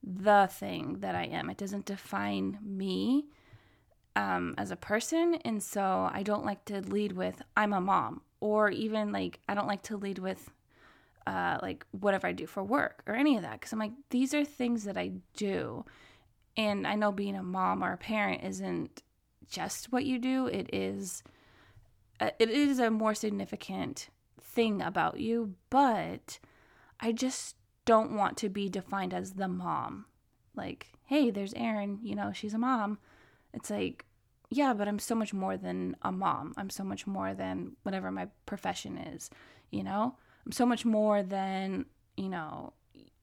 the 0.03 0.48
thing 0.51 0.98
that 1.00 1.15
I 1.15 1.25
am. 1.25 1.50
It 1.50 1.58
doesn't 1.58 1.86
define 1.86 2.58
me 2.63 3.25
um, 4.15 4.56
as 4.58 4.72
a 4.72 4.75
person. 4.75 5.36
And 5.46 5.62
so 5.62 6.10
I 6.12 6.24
don't 6.24 6.46
like 6.46 6.65
to 6.65 6.82
lead 6.82 7.13
with, 7.13 7.41
I'm 7.56 7.74
a 7.74 7.82
mom, 7.82 8.22
or 8.39 8.70
even 8.70 9.12
like, 9.12 9.39
I 9.48 9.53
don't 9.53 9.68
like 9.68 9.84
to 9.84 9.98
lead 9.98 10.20
with, 10.20 10.50
uh, 11.27 11.60
like, 11.62 11.86
whatever 11.91 12.27
I 12.27 12.32
do 12.32 12.48
for 12.48 12.63
work 12.63 13.03
or 13.06 13.15
any 13.15 13.36
of 13.36 13.44
that. 13.44 13.62
Cause 13.62 13.72
I'm 13.74 13.80
like, 13.80 13.94
these 14.10 14.34
are 14.34 14.44
things 14.44 14.84
that 14.86 14.98
I 14.98 15.12
do. 15.36 15.86
And 16.58 16.86
I 16.86 16.96
know 16.96 17.12
being 17.12 17.36
a 17.36 17.44
mom 17.44 17.84
or 17.84 17.94
a 17.94 17.98
parent 17.98 18.44
isn't 18.44 19.03
just 19.50 19.91
what 19.91 20.06
you 20.06 20.18
do, 20.18 20.48
it 20.48 20.70
is 20.74 21.24
it 22.22 22.50
is 22.50 22.80
a 22.80 22.92
more 22.92 23.16
significant 23.16 24.10
thing 24.40 24.82
about 24.82 25.20
you, 25.20 25.56
but 25.70 26.40
I 27.00 27.12
just 27.12 27.56
don't 27.86 28.16
want 28.16 28.38
to 28.38 28.50
be 28.50 28.70
defined 28.70 29.13
as 29.13 29.34
the 29.34 29.48
mom. 29.48 30.06
Like, 30.56 30.88
hey, 31.06 31.32
there's 31.32 31.54
Erin, 31.56 32.00
you 32.04 32.16
know, 32.16 32.32
she's 32.32 32.54
a 32.54 32.60
mom. 32.60 33.00
It's 33.54 33.70
like, 33.70 34.06
yeah, 34.50 34.74
but 34.74 34.88
I'm 34.88 35.00
so 35.00 35.16
much 35.16 35.34
more 35.34 35.58
than 35.58 35.96
a 36.01 36.12
mom. 36.12 36.54
I'm 36.58 36.70
so 36.70 36.84
much 36.84 37.08
more 37.08 37.34
than 37.34 37.78
whatever 37.84 38.12
my 38.12 38.28
profession 38.46 38.98
is, 38.98 39.30
you 39.72 39.84
know? 39.84 40.16
I'm 40.46 40.51
so 40.51 40.66
much 40.66 40.86
more 40.86 41.24
than, 41.24 41.86
you 42.18 42.30
know, 42.30 42.74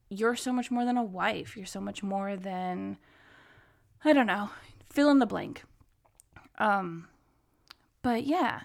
you're 0.09 0.37
so 0.37 0.53
much 0.53 0.71
more 0.71 0.85
than 0.85 0.97
a 0.97 1.05
wife. 1.05 1.57
You're 1.57 1.67
so 1.67 1.81
much 1.81 2.03
more 2.03 2.37
than, 2.37 2.97
I 4.05 4.13
don't 4.13 4.27
know, 4.27 4.51
fill 4.91 5.11
in 5.11 5.19
the 5.19 5.27
blank. 5.27 5.65
Um, 6.59 7.09
but 8.03 8.25
yeah, 8.25 8.63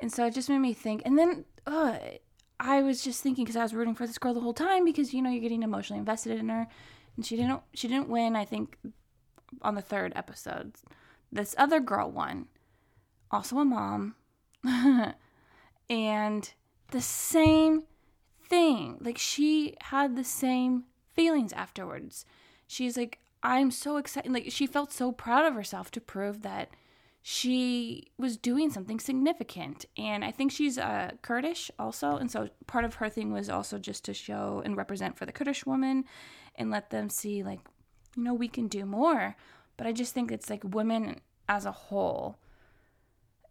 and 0.00 0.12
so 0.12 0.26
it 0.26 0.34
just 0.34 0.48
made 0.48 0.58
me 0.58 0.72
think. 0.72 1.02
And 1.04 1.18
then 1.18 1.44
uh, 1.66 1.98
I 2.58 2.82
was 2.82 3.02
just 3.02 3.22
thinking 3.22 3.44
because 3.44 3.56
I 3.56 3.62
was 3.62 3.74
rooting 3.74 3.94
for 3.94 4.06
this 4.06 4.18
girl 4.18 4.34
the 4.34 4.40
whole 4.40 4.54
time 4.54 4.84
because 4.84 5.14
you 5.14 5.22
know 5.22 5.30
you're 5.30 5.42
getting 5.42 5.62
emotionally 5.62 6.00
invested 6.00 6.38
in 6.38 6.48
her, 6.48 6.66
and 7.16 7.24
she 7.24 7.36
didn't 7.36 7.62
she 7.74 7.88
didn't 7.88 8.08
win. 8.08 8.36
I 8.36 8.44
think 8.44 8.76
on 9.62 9.74
the 9.74 9.82
third 9.82 10.12
episode, 10.16 10.74
this 11.32 11.54
other 11.58 11.80
girl 11.80 12.10
won, 12.10 12.46
also 13.30 13.58
a 13.58 13.64
mom, 13.64 14.14
and 15.90 16.52
the 16.90 17.00
same 17.00 17.84
thing. 18.48 18.98
Like 19.00 19.18
she 19.18 19.76
had 19.80 20.16
the 20.16 20.24
same 20.24 20.84
feelings 21.14 21.52
afterwards. 21.52 22.24
She's 22.66 22.96
like, 22.96 23.18
I'm 23.42 23.70
so 23.70 23.96
excited. 23.96 24.32
Like 24.32 24.50
she 24.50 24.66
felt 24.66 24.92
so 24.92 25.12
proud 25.12 25.46
of 25.46 25.54
herself 25.54 25.90
to 25.92 26.00
prove 26.00 26.42
that 26.42 26.70
she 27.22 28.08
was 28.16 28.36
doing 28.36 28.70
something 28.70 28.98
significant. 28.98 29.84
And 29.96 30.24
I 30.24 30.30
think 30.30 30.52
she's 30.52 30.78
uh, 30.78 31.12
Kurdish 31.22 31.70
also. 31.78 32.16
And 32.16 32.30
so 32.30 32.48
part 32.66 32.84
of 32.84 32.94
her 32.94 33.08
thing 33.08 33.32
was 33.32 33.50
also 33.50 33.78
just 33.78 34.04
to 34.06 34.14
show 34.14 34.62
and 34.64 34.76
represent 34.76 35.16
for 35.16 35.26
the 35.26 35.32
Kurdish 35.32 35.66
woman 35.66 36.04
and 36.56 36.70
let 36.70 36.90
them 36.90 37.10
see, 37.10 37.42
like, 37.42 37.60
you 38.16 38.22
know, 38.22 38.34
we 38.34 38.48
can 38.48 38.68
do 38.68 38.84
more. 38.84 39.36
But 39.76 39.86
I 39.86 39.92
just 39.92 40.14
think 40.14 40.32
it's 40.32 40.50
like 40.50 40.62
women 40.64 41.20
as 41.48 41.66
a 41.66 41.72
whole 41.72 42.38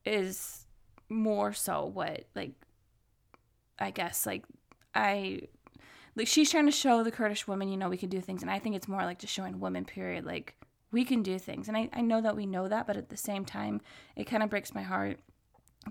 is 0.05 0.65
more 1.09 1.53
so 1.53 1.85
what, 1.85 2.25
like, 2.35 2.53
I 3.79 3.91
guess, 3.91 4.25
like, 4.25 4.45
I. 4.93 5.41
Like 6.15 6.27
she's 6.27 6.51
trying 6.51 6.65
to 6.65 6.71
show 6.71 7.01
the 7.01 7.11
Kurdish 7.11 7.47
woman, 7.47 7.69
you 7.69 7.77
know, 7.77 7.87
we 7.87 7.95
can 7.95 8.09
do 8.09 8.19
things, 8.19 8.41
and 8.41 8.51
I 8.51 8.59
think 8.59 8.75
it's 8.75 8.89
more 8.89 9.03
like 9.03 9.19
just 9.19 9.31
showing 9.31 9.61
women, 9.61 9.85
period. 9.85 10.25
Like 10.25 10.55
we 10.91 11.05
can 11.05 11.21
do 11.21 11.37
things. 11.37 11.67
And 11.67 11.77
I, 11.77 11.89
I 11.93 12.01
know 12.01 12.21
that 12.21 12.35
we 12.35 12.45
know 12.45 12.67
that, 12.67 12.87
but 12.87 12.97
at 12.97 13.09
the 13.09 13.17
same 13.17 13.45
time, 13.45 13.81
it 14.15 14.25
kind 14.25 14.43
of 14.43 14.49
breaks 14.49 14.73
my 14.73 14.81
heart 14.81 15.19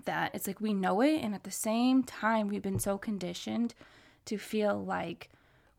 that 0.05 0.31
it's 0.33 0.47
like 0.47 0.61
we 0.61 0.73
know 0.73 1.01
it. 1.01 1.21
And 1.21 1.33
at 1.33 1.43
the 1.43 1.51
same 1.51 2.03
time, 2.03 2.47
we've 2.47 2.61
been 2.61 2.79
so 2.79 2.97
conditioned 2.97 3.73
to 4.25 4.37
feel 4.37 4.83
like 4.83 5.29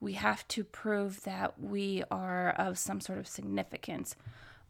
we 0.00 0.14
have 0.14 0.48
to 0.48 0.64
prove 0.64 1.22
that 1.24 1.60
we 1.60 2.02
are 2.10 2.50
of 2.50 2.78
some 2.78 3.00
sort 3.00 3.18
of 3.18 3.28
significance. 3.28 4.16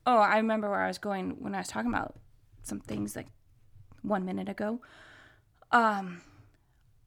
Oh, 0.05 0.19
I 0.19 0.37
remember 0.37 0.69
where 0.69 0.83
I 0.83 0.89
was 0.89 0.99
going 0.99 1.37
when 1.39 1.55
I 1.55 1.59
was 1.59 1.69
talking 1.69 1.93
about 1.93 2.17
some 2.63 2.81
things 2.81 3.15
like 3.15 3.29
one 4.03 4.25
minute 4.25 4.49
ago. 4.49 4.81
Um, 5.71 6.23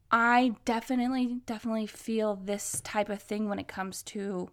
I 0.10 0.56
definitely, 0.64 1.40
definitely 1.46 1.88
feel 1.88 2.36
this 2.36 2.80
type 2.82 3.10
of 3.10 3.22
thing 3.22 3.50
when 3.50 3.60
it 3.60 3.68
comes 3.68 4.04
to 4.04 4.50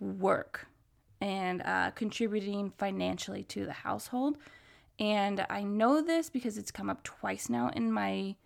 work 0.00 0.68
and 1.20 1.62
uh, 1.62 1.90
contributing 1.92 2.72
financially 2.78 3.44
to 3.44 3.64
the 3.64 3.72
household. 3.72 4.38
And 4.98 5.46
I 5.48 5.62
know 5.62 6.02
this 6.02 6.28
because 6.30 6.58
it's 6.58 6.70
come 6.70 6.90
up 6.90 7.02
twice 7.02 7.48
now 7.48 7.70
in 7.70 7.92
my 7.92 8.36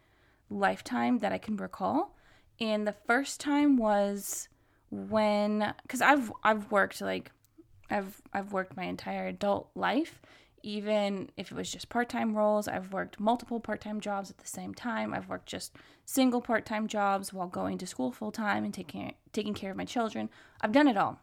lifetime 0.50 1.18
that 1.18 1.32
I 1.32 1.38
can 1.38 1.56
recall. 1.56 2.16
And 2.60 2.86
the 2.86 2.94
first 3.06 3.40
time 3.40 3.76
was 3.76 4.48
when 4.90 5.74
cuz 5.88 6.00
I've 6.00 6.32
I've 6.44 6.70
worked 6.70 7.00
like 7.00 7.32
I've 7.90 8.22
I've 8.32 8.52
worked 8.52 8.76
my 8.76 8.84
entire 8.84 9.26
adult 9.26 9.70
life 9.74 10.20
even 10.64 11.28
if 11.36 11.52
it 11.52 11.54
was 11.54 11.70
just 11.70 11.90
part-time 11.90 12.34
roles. 12.34 12.66
I've 12.66 12.90
worked 12.90 13.20
multiple 13.20 13.60
part-time 13.60 14.00
jobs 14.00 14.30
at 14.30 14.38
the 14.38 14.46
same 14.46 14.72
time. 14.72 15.12
I've 15.12 15.28
worked 15.28 15.46
just 15.46 15.76
single 16.06 16.40
part-time 16.40 16.88
jobs 16.88 17.34
while 17.34 17.48
going 17.48 17.76
to 17.78 17.86
school 17.86 18.10
full-time 18.10 18.64
and 18.64 18.72
taking 18.72 19.14
taking 19.32 19.52
care 19.52 19.70
of 19.70 19.76
my 19.76 19.84
children. 19.84 20.30
I've 20.62 20.72
done 20.72 20.88
it 20.88 20.96
all. 20.96 21.20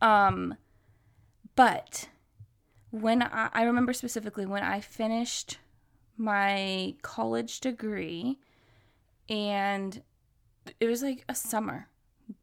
Um, 0.00 0.56
but 1.54 2.08
when 2.90 3.22
I, 3.22 3.50
I 3.52 3.62
remember 3.64 3.92
specifically 3.92 4.46
when 4.46 4.62
I 4.62 4.80
finished 4.80 5.58
my 6.16 6.94
college 7.02 7.60
degree, 7.60 8.38
and 9.28 10.02
it 10.80 10.86
was 10.86 11.02
like 11.02 11.24
a 11.28 11.34
summer, 11.34 11.88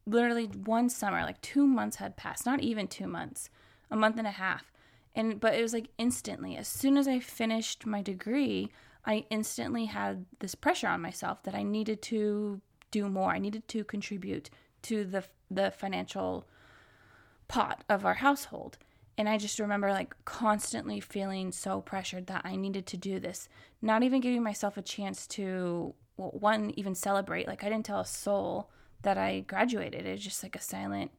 literally 0.06 0.46
one 0.46 0.88
summer, 0.88 1.22
like 1.22 1.40
two 1.40 1.66
months 1.66 1.96
had 1.96 2.16
passed, 2.16 2.46
not 2.46 2.60
even 2.60 2.86
two 2.86 3.06
months, 3.06 3.50
a 3.90 3.96
month 3.96 4.18
and 4.18 4.26
a 4.26 4.32
half. 4.32 4.72
And 5.14 5.40
but 5.40 5.54
it 5.54 5.62
was 5.62 5.72
like 5.72 5.90
instantly, 5.96 6.56
as 6.56 6.66
soon 6.66 6.96
as 6.96 7.06
I 7.06 7.20
finished 7.20 7.86
my 7.86 8.02
degree, 8.02 8.70
I 9.04 9.26
instantly 9.30 9.84
had 9.86 10.26
this 10.40 10.54
pressure 10.54 10.88
on 10.88 11.02
myself 11.02 11.42
that 11.44 11.54
I 11.54 11.62
needed 11.62 12.02
to 12.02 12.60
do 12.90 13.08
more. 13.08 13.30
I 13.30 13.38
needed 13.38 13.68
to 13.68 13.84
contribute 13.84 14.50
to 14.82 15.04
the 15.04 15.24
the 15.50 15.70
financial 15.70 16.48
pot 17.54 17.84
of 17.88 18.04
our 18.04 18.14
household. 18.14 18.78
And 19.16 19.28
I 19.28 19.38
just 19.38 19.60
remember 19.60 19.90
like 19.90 20.12
constantly 20.24 20.98
feeling 20.98 21.52
so 21.52 21.80
pressured 21.80 22.26
that 22.26 22.42
I 22.44 22.56
needed 22.56 22.84
to 22.86 22.96
do 22.96 23.20
this, 23.20 23.48
not 23.80 24.02
even 24.02 24.20
giving 24.20 24.42
myself 24.42 24.76
a 24.76 24.82
chance 24.82 25.28
to, 25.28 25.94
well, 26.16 26.32
one, 26.32 26.72
even 26.76 26.96
celebrate. 26.96 27.46
Like, 27.46 27.62
I 27.62 27.68
didn't 27.68 27.86
tell 27.86 28.00
a 28.00 28.06
soul 28.06 28.70
that 29.02 29.16
I 29.16 29.40
graduated. 29.40 30.04
It 30.04 30.10
was 30.10 30.20
just 30.20 30.42
like 30.42 30.56
a 30.56 30.60
silent 30.60 31.12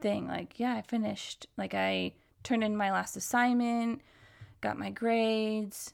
thing. 0.00 0.26
Like, 0.26 0.58
yeah, 0.58 0.74
I 0.74 0.80
finished. 0.80 1.46
Like, 1.58 1.74
I 1.74 2.12
turned 2.42 2.64
in 2.64 2.74
my 2.74 2.90
last 2.90 3.14
assignment, 3.14 4.00
got 4.62 4.78
my 4.78 4.88
grades, 4.88 5.92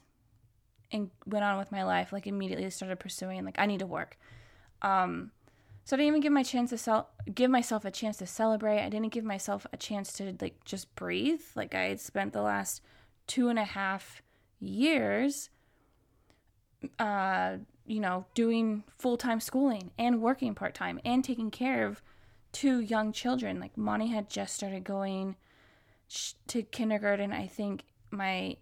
and 0.93 1.09
went 1.25 1.43
on 1.43 1.57
with 1.57 1.73
my 1.73 1.83
life. 1.83 2.13
Like, 2.13 2.25
immediately 2.25 2.69
started 2.69 3.01
pursuing, 3.01 3.43
like, 3.43 3.59
I 3.59 3.65
need 3.65 3.79
to 3.79 3.85
work. 3.85 4.17
Um, 4.81 5.31
so 5.85 5.95
I 5.95 5.97
didn't 5.97 6.07
even 6.07 6.21
give 6.21 6.31
my 6.31 6.43
chance 6.43 6.69
to 6.69 6.77
sell, 6.77 7.09
give 7.33 7.51
myself 7.51 7.83
a 7.83 7.91
chance 7.91 8.17
to 8.17 8.25
celebrate. 8.25 8.79
I 8.79 8.89
didn't 8.89 9.11
give 9.11 9.25
myself 9.25 9.67
a 9.73 9.77
chance 9.77 10.13
to 10.13 10.35
like 10.39 10.63
just 10.63 10.93
breathe. 10.95 11.41
Like 11.55 11.75
I 11.75 11.83
had 11.85 11.99
spent 11.99 12.33
the 12.33 12.41
last 12.41 12.81
two 13.27 13.49
and 13.49 13.59
a 13.59 13.65
half 13.65 14.21
years, 14.59 15.49
uh, 16.99 17.57
you 17.85 17.99
know, 17.99 18.25
doing 18.33 18.83
full 18.97 19.17
time 19.17 19.41
schooling 19.41 19.91
and 19.97 20.21
working 20.21 20.55
part 20.55 20.73
time 20.73 21.01
and 21.03 21.23
taking 21.23 21.51
care 21.51 21.85
of 21.85 22.01
two 22.53 22.79
young 22.79 23.11
children. 23.11 23.59
Like 23.59 23.77
Monty 23.77 24.07
had 24.07 24.29
just 24.29 24.55
started 24.55 24.85
going 24.85 25.35
to 26.47 26.63
kindergarten. 26.63 27.33
I 27.33 27.47
think 27.47 27.83
my 28.09 28.55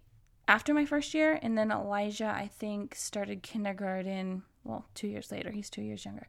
after 0.48 0.74
my 0.74 0.86
first 0.86 1.13
year, 1.13 1.40
and 1.44 1.56
then 1.56 1.72
Elijah 1.72 2.34
I 2.36 2.48
think 2.48 2.96
started 2.96 3.44
kindergarten. 3.44 4.42
Well, 4.63 4.86
two 4.96 5.08
years 5.08 5.32
later. 5.32 5.51
He's 5.51 5.70
two 5.70 5.82
years 5.82 6.04
younger. 6.04 6.28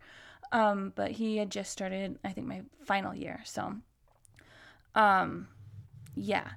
Um, 0.53 0.93
but 0.95 1.13
he 1.13 1.39
had 1.39 1.51
just 1.51 1.73
started, 1.73 2.19
I 2.23 2.33
think, 2.33 2.47
my 2.47 2.63
final 2.85 3.15
year. 3.15 3.41
So, 3.45 3.75
um, 4.95 5.49
yeah. 6.15 6.51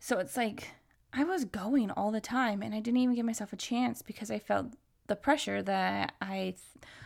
So 0.00 0.18
it's 0.18 0.36
like 0.36 0.70
I 1.12 1.24
was 1.24 1.44
going 1.44 1.90
all 1.92 2.10
the 2.10 2.20
time 2.20 2.62
and 2.62 2.74
I 2.74 2.80
didn't 2.80 2.98
even 2.98 3.14
give 3.14 3.24
myself 3.24 3.52
a 3.52 3.56
chance 3.56 4.02
because 4.02 4.30
I 4.30 4.38
felt 4.38 4.74
the 5.06 5.16
pressure 5.16 5.62
that 5.62 6.14
I 6.20 6.54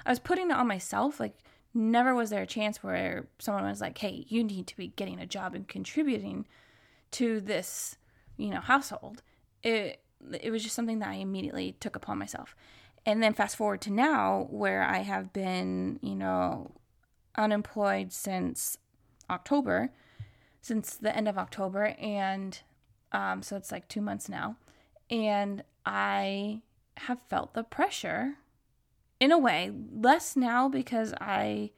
I 0.04 0.11
was 0.11 0.18
putting 0.18 0.50
it 0.50 0.56
on 0.56 0.66
myself 0.66 1.20
like 1.20 1.38
never 1.75 2.14
was 2.14 2.30
there 2.30 2.42
a 2.42 2.46
chance 2.46 2.82
where 2.82 3.26
someone 3.38 3.64
was 3.64 3.80
like, 3.80 3.99
"Hey, 3.99 4.25
you 4.28 4.42
need 4.42 4.66
to 4.68 4.76
be 4.76 4.88
getting 4.88 5.20
a 5.20 5.26
job 5.26 5.54
and 5.54 5.68
contributing 5.68 6.46
to 7.12 7.40
this, 7.40 7.99
you 8.37 8.49
know, 8.49 8.61
household." 8.61 9.23
It 9.62 10.00
it 10.40 10.50
was 10.50 10.62
just 10.62 10.75
something 10.75 11.00
that 11.00 11.11
I 11.11 11.14
immediately 11.14 11.76
took 11.78 11.94
upon 11.94 12.18
myself 12.18 12.56
and 13.07 13.23
then 13.23 13.33
fast 13.33 13.57
forward 13.57 13.81
to 13.83 13.93
now 13.93 14.49
where 14.51 14.83
I 14.83 14.99
have 14.99 15.33
been, 15.33 16.01
you 16.03 16.17
know, 16.17 16.73
unemployed 17.37 18.13
since 18.13 18.77
October, 19.31 19.93
since 20.61 20.97
the 20.97 21.17
end 21.17 21.29
of 21.29 21.39
October, 21.39 21.95
and 22.01 22.61
um, 23.13 23.43
so 23.43 23.57
it's 23.57 23.71
like 23.71 23.87
two 23.87 24.01
months 24.01 24.29
now, 24.29 24.57
and 25.09 25.63
I 25.87 26.63
have 26.97 27.21
felt 27.29 27.55
the 27.55 27.63
pressure 27.63 28.35
in 29.21 29.31
a 29.31 29.39
way 29.39 29.71
less 29.93 30.35
now 30.37 30.69
because 30.69 31.15
I 31.21 31.71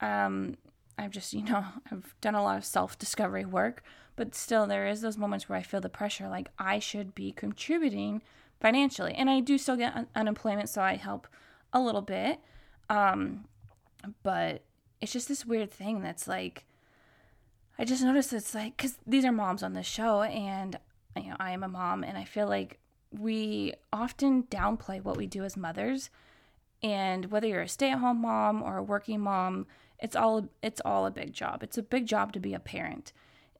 um 0.00 0.56
I've 0.98 1.10
just 1.10 1.32
you 1.32 1.44
know 1.44 1.64
I've 1.90 2.14
done 2.20 2.34
a 2.34 2.42
lot 2.42 2.58
of 2.58 2.64
self-discovery 2.64 3.44
work. 3.44 3.82
But 4.14 4.34
still 4.34 4.66
there 4.66 4.86
is 4.86 5.00
those 5.00 5.16
moments 5.16 5.48
where 5.48 5.58
I 5.58 5.62
feel 5.62 5.80
the 5.80 5.88
pressure 5.88 6.28
like 6.28 6.50
I 6.58 6.80
should 6.80 7.14
be 7.14 7.32
contributing 7.32 8.20
financially. 8.62 9.12
And 9.12 9.28
I 9.28 9.40
do 9.40 9.58
still 9.58 9.76
get 9.76 9.94
un- 9.94 10.06
unemployment, 10.14 10.70
so 10.70 10.80
I 10.80 10.94
help 10.94 11.26
a 11.72 11.80
little 11.80 12.00
bit. 12.00 12.38
Um, 12.88 13.44
but 14.22 14.62
it's 15.00 15.12
just 15.12 15.28
this 15.28 15.44
weird 15.44 15.70
thing 15.70 16.02
that's 16.02 16.26
like, 16.26 16.64
I 17.78 17.84
just 17.84 18.02
noticed 18.02 18.32
it's 18.32 18.54
like, 18.54 18.76
because 18.76 18.96
these 19.06 19.24
are 19.24 19.32
moms 19.32 19.62
on 19.62 19.72
this 19.72 19.86
show, 19.86 20.22
and 20.22 20.78
you 21.16 21.30
know, 21.30 21.36
I 21.40 21.50
am 21.50 21.64
a 21.64 21.68
mom, 21.68 22.04
and 22.04 22.16
I 22.16 22.24
feel 22.24 22.46
like 22.46 22.78
we 23.10 23.74
often 23.92 24.44
downplay 24.44 25.02
what 25.02 25.16
we 25.16 25.26
do 25.26 25.44
as 25.44 25.56
mothers. 25.56 26.08
And 26.82 27.30
whether 27.30 27.46
you're 27.46 27.62
a 27.62 27.68
stay-at-home 27.68 28.22
mom 28.22 28.62
or 28.62 28.76
a 28.76 28.82
working 28.82 29.20
mom, 29.20 29.66
it's 29.98 30.16
all 30.16 30.48
it's 30.62 30.80
all 30.84 31.06
a 31.06 31.10
big 31.10 31.32
job. 31.32 31.62
It's 31.62 31.78
a 31.78 31.82
big 31.82 32.06
job 32.06 32.32
to 32.32 32.40
be 32.40 32.54
a 32.54 32.60
parent. 32.60 33.12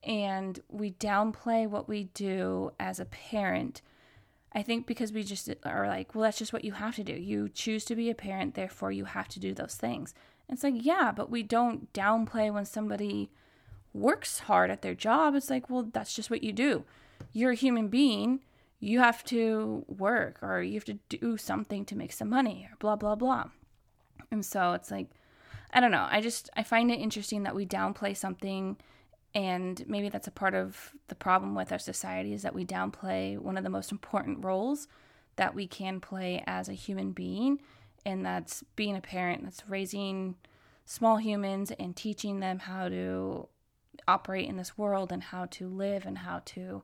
And 0.02 0.60
we 0.68 0.92
downplay 0.92 1.68
what 1.68 1.88
we 1.88 2.04
do 2.14 2.72
as 2.80 2.98
a 2.98 3.04
parent 3.04 3.82
I 4.54 4.62
think 4.62 4.86
because 4.86 5.12
we 5.12 5.22
just 5.24 5.48
are 5.64 5.86
like, 5.86 6.14
well, 6.14 6.22
that's 6.22 6.38
just 6.38 6.52
what 6.52 6.64
you 6.64 6.72
have 6.72 6.96
to 6.96 7.04
do. 7.04 7.14
You 7.14 7.48
choose 7.48 7.84
to 7.86 7.96
be 7.96 8.10
a 8.10 8.14
parent, 8.14 8.54
therefore 8.54 8.92
you 8.92 9.06
have 9.06 9.28
to 9.28 9.40
do 9.40 9.54
those 9.54 9.74
things. 9.76 10.14
It's 10.48 10.62
like, 10.62 10.74
yeah, 10.76 11.12
but 11.14 11.30
we 11.30 11.42
don't 11.42 11.90
downplay 11.94 12.52
when 12.52 12.66
somebody 12.66 13.30
works 13.94 14.40
hard 14.40 14.70
at 14.70 14.82
their 14.82 14.94
job. 14.94 15.34
It's 15.34 15.48
like, 15.48 15.70
well, 15.70 15.88
that's 15.90 16.14
just 16.14 16.30
what 16.30 16.42
you 16.42 16.52
do. 16.52 16.84
You're 17.32 17.52
a 17.52 17.56
human 17.56 17.88
being. 17.88 18.40
you 18.84 18.98
have 18.98 19.22
to 19.24 19.84
work 19.86 20.38
or 20.42 20.60
you 20.60 20.74
have 20.74 20.84
to 20.84 20.98
do 21.08 21.36
something 21.36 21.84
to 21.84 21.94
make 21.96 22.12
some 22.12 22.28
money 22.28 22.68
or 22.70 22.76
blah 22.80 22.96
blah 22.96 23.14
blah. 23.14 23.44
And 24.30 24.44
so 24.44 24.72
it's 24.72 24.90
like 24.90 25.06
I 25.72 25.80
don't 25.80 25.92
know. 25.92 26.08
I 26.10 26.20
just 26.20 26.50
I 26.56 26.64
find 26.64 26.90
it 26.90 26.98
interesting 26.98 27.44
that 27.44 27.54
we 27.54 27.64
downplay 27.64 28.16
something 28.16 28.76
and 29.34 29.84
maybe 29.88 30.08
that's 30.08 30.26
a 30.26 30.32
part 30.32 30.54
of 30.54 30.92
the 31.08 31.14
problem 31.14 31.54
with 31.54 31.72
our 31.72 31.78
society 31.78 32.32
is 32.32 32.42
that 32.42 32.54
we 32.54 32.64
downplay 32.64 33.38
one 33.38 33.56
of 33.56 33.64
the 33.64 33.70
most 33.70 33.90
important 33.90 34.44
roles 34.44 34.88
that 35.36 35.54
we 35.54 35.66
can 35.66 36.00
play 36.00 36.42
as 36.46 36.68
a 36.68 36.74
human 36.74 37.12
being 37.12 37.58
and 38.04 38.24
that's 38.24 38.62
being 38.76 38.96
a 38.96 39.00
parent 39.00 39.44
that's 39.44 39.68
raising 39.68 40.36
small 40.84 41.16
humans 41.16 41.72
and 41.78 41.96
teaching 41.96 42.40
them 42.40 42.58
how 42.58 42.88
to 42.88 43.48
operate 44.08 44.48
in 44.48 44.56
this 44.56 44.76
world 44.76 45.12
and 45.12 45.22
how 45.22 45.46
to 45.46 45.68
live 45.68 46.04
and 46.04 46.18
how 46.18 46.42
to 46.44 46.82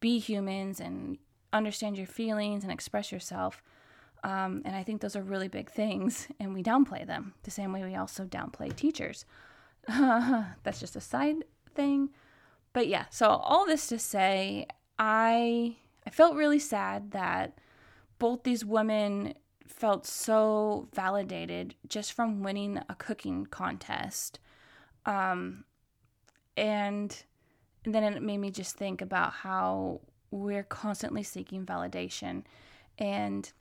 be 0.00 0.18
humans 0.18 0.80
and 0.80 1.18
understand 1.52 1.96
your 1.96 2.06
feelings 2.06 2.62
and 2.62 2.72
express 2.72 3.12
yourself. 3.12 3.62
Um, 4.24 4.62
and 4.64 4.74
I 4.74 4.82
think 4.82 5.00
those 5.00 5.14
are 5.14 5.22
really 5.22 5.48
big 5.48 5.70
things, 5.70 6.26
and 6.40 6.52
we 6.52 6.62
downplay 6.62 7.06
them 7.06 7.34
the 7.44 7.50
same 7.50 7.72
way 7.72 7.84
we 7.84 7.94
also 7.94 8.24
downplay 8.24 8.74
teachers. 8.74 9.24
That's 9.88 10.80
just 10.80 10.96
a 10.96 11.00
side 11.00 11.44
thing. 11.76 12.10
But 12.72 12.88
yeah, 12.88 13.06
so 13.10 13.28
all 13.28 13.66
this 13.66 13.86
to 13.88 13.98
say, 13.98 14.66
I 14.98 15.76
I 16.06 16.10
felt 16.10 16.36
really 16.36 16.58
sad 16.58 17.10
that 17.12 17.58
both 18.18 18.44
these 18.44 18.64
women 18.64 19.34
felt 19.66 20.06
so 20.06 20.88
validated 20.94 21.74
just 21.88 22.12
from 22.12 22.42
winning 22.42 22.80
a 22.88 22.94
cooking 22.94 23.46
contest. 23.46 24.38
Um, 25.04 25.64
and, 26.56 27.24
and 27.84 27.94
then 27.94 28.04
it 28.04 28.22
made 28.22 28.38
me 28.38 28.50
just 28.50 28.76
think 28.76 29.02
about 29.02 29.32
how 29.32 30.00
we're 30.30 30.62
constantly 30.62 31.22
seeking 31.22 31.66
validation. 31.66 32.44
And 32.98 33.52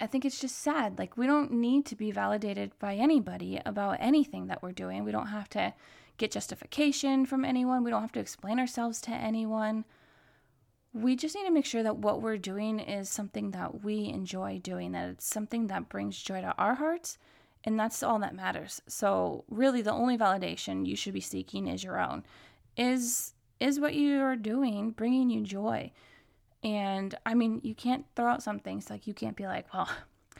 I 0.00 0.06
think 0.06 0.24
it's 0.24 0.40
just 0.40 0.58
sad. 0.58 0.98
Like, 0.98 1.16
we 1.16 1.26
don't 1.26 1.52
need 1.52 1.86
to 1.86 1.96
be 1.96 2.10
validated 2.10 2.72
by 2.78 2.94
anybody 2.94 3.60
about 3.64 3.98
anything 4.00 4.46
that 4.46 4.62
we're 4.62 4.72
doing. 4.72 5.04
We 5.04 5.12
don't 5.12 5.28
have 5.28 5.48
to 5.50 5.74
get 6.18 6.30
justification 6.30 7.26
from 7.26 7.44
anyone, 7.44 7.84
we 7.84 7.90
don't 7.90 8.02
have 8.02 8.12
to 8.12 8.20
explain 8.20 8.58
ourselves 8.58 9.00
to 9.02 9.10
anyone. 9.10 9.84
We 10.94 11.16
just 11.16 11.34
need 11.34 11.46
to 11.46 11.50
make 11.50 11.64
sure 11.64 11.82
that 11.82 11.96
what 11.96 12.20
we're 12.20 12.36
doing 12.36 12.78
is 12.78 13.08
something 13.08 13.52
that 13.52 13.82
we 13.82 14.08
enjoy 14.08 14.60
doing, 14.62 14.92
that 14.92 15.08
it's 15.08 15.26
something 15.26 15.68
that 15.68 15.88
brings 15.88 16.20
joy 16.20 16.42
to 16.42 16.54
our 16.58 16.74
hearts, 16.74 17.16
and 17.64 17.80
that's 17.80 18.02
all 18.02 18.18
that 18.18 18.34
matters. 18.34 18.82
So, 18.86 19.44
really, 19.48 19.80
the 19.80 19.92
only 19.92 20.18
validation 20.18 20.86
you 20.86 20.96
should 20.96 21.14
be 21.14 21.20
seeking 21.20 21.66
is 21.66 21.82
your 21.82 21.98
own. 21.98 22.24
Is 22.76 23.34
is 23.58 23.80
what 23.80 23.94
you 23.94 24.20
are 24.20 24.36
doing 24.36 24.90
bringing 24.90 25.30
you 25.30 25.40
joy? 25.42 25.92
And 26.62 27.14
I 27.26 27.34
mean, 27.34 27.60
you 27.64 27.74
can't 27.74 28.04
throw 28.14 28.30
out 28.30 28.42
some 28.42 28.58
things 28.58 28.88
like 28.88 29.06
you 29.06 29.14
can't 29.14 29.36
be 29.36 29.46
like, 29.46 29.72
well, 29.74 29.88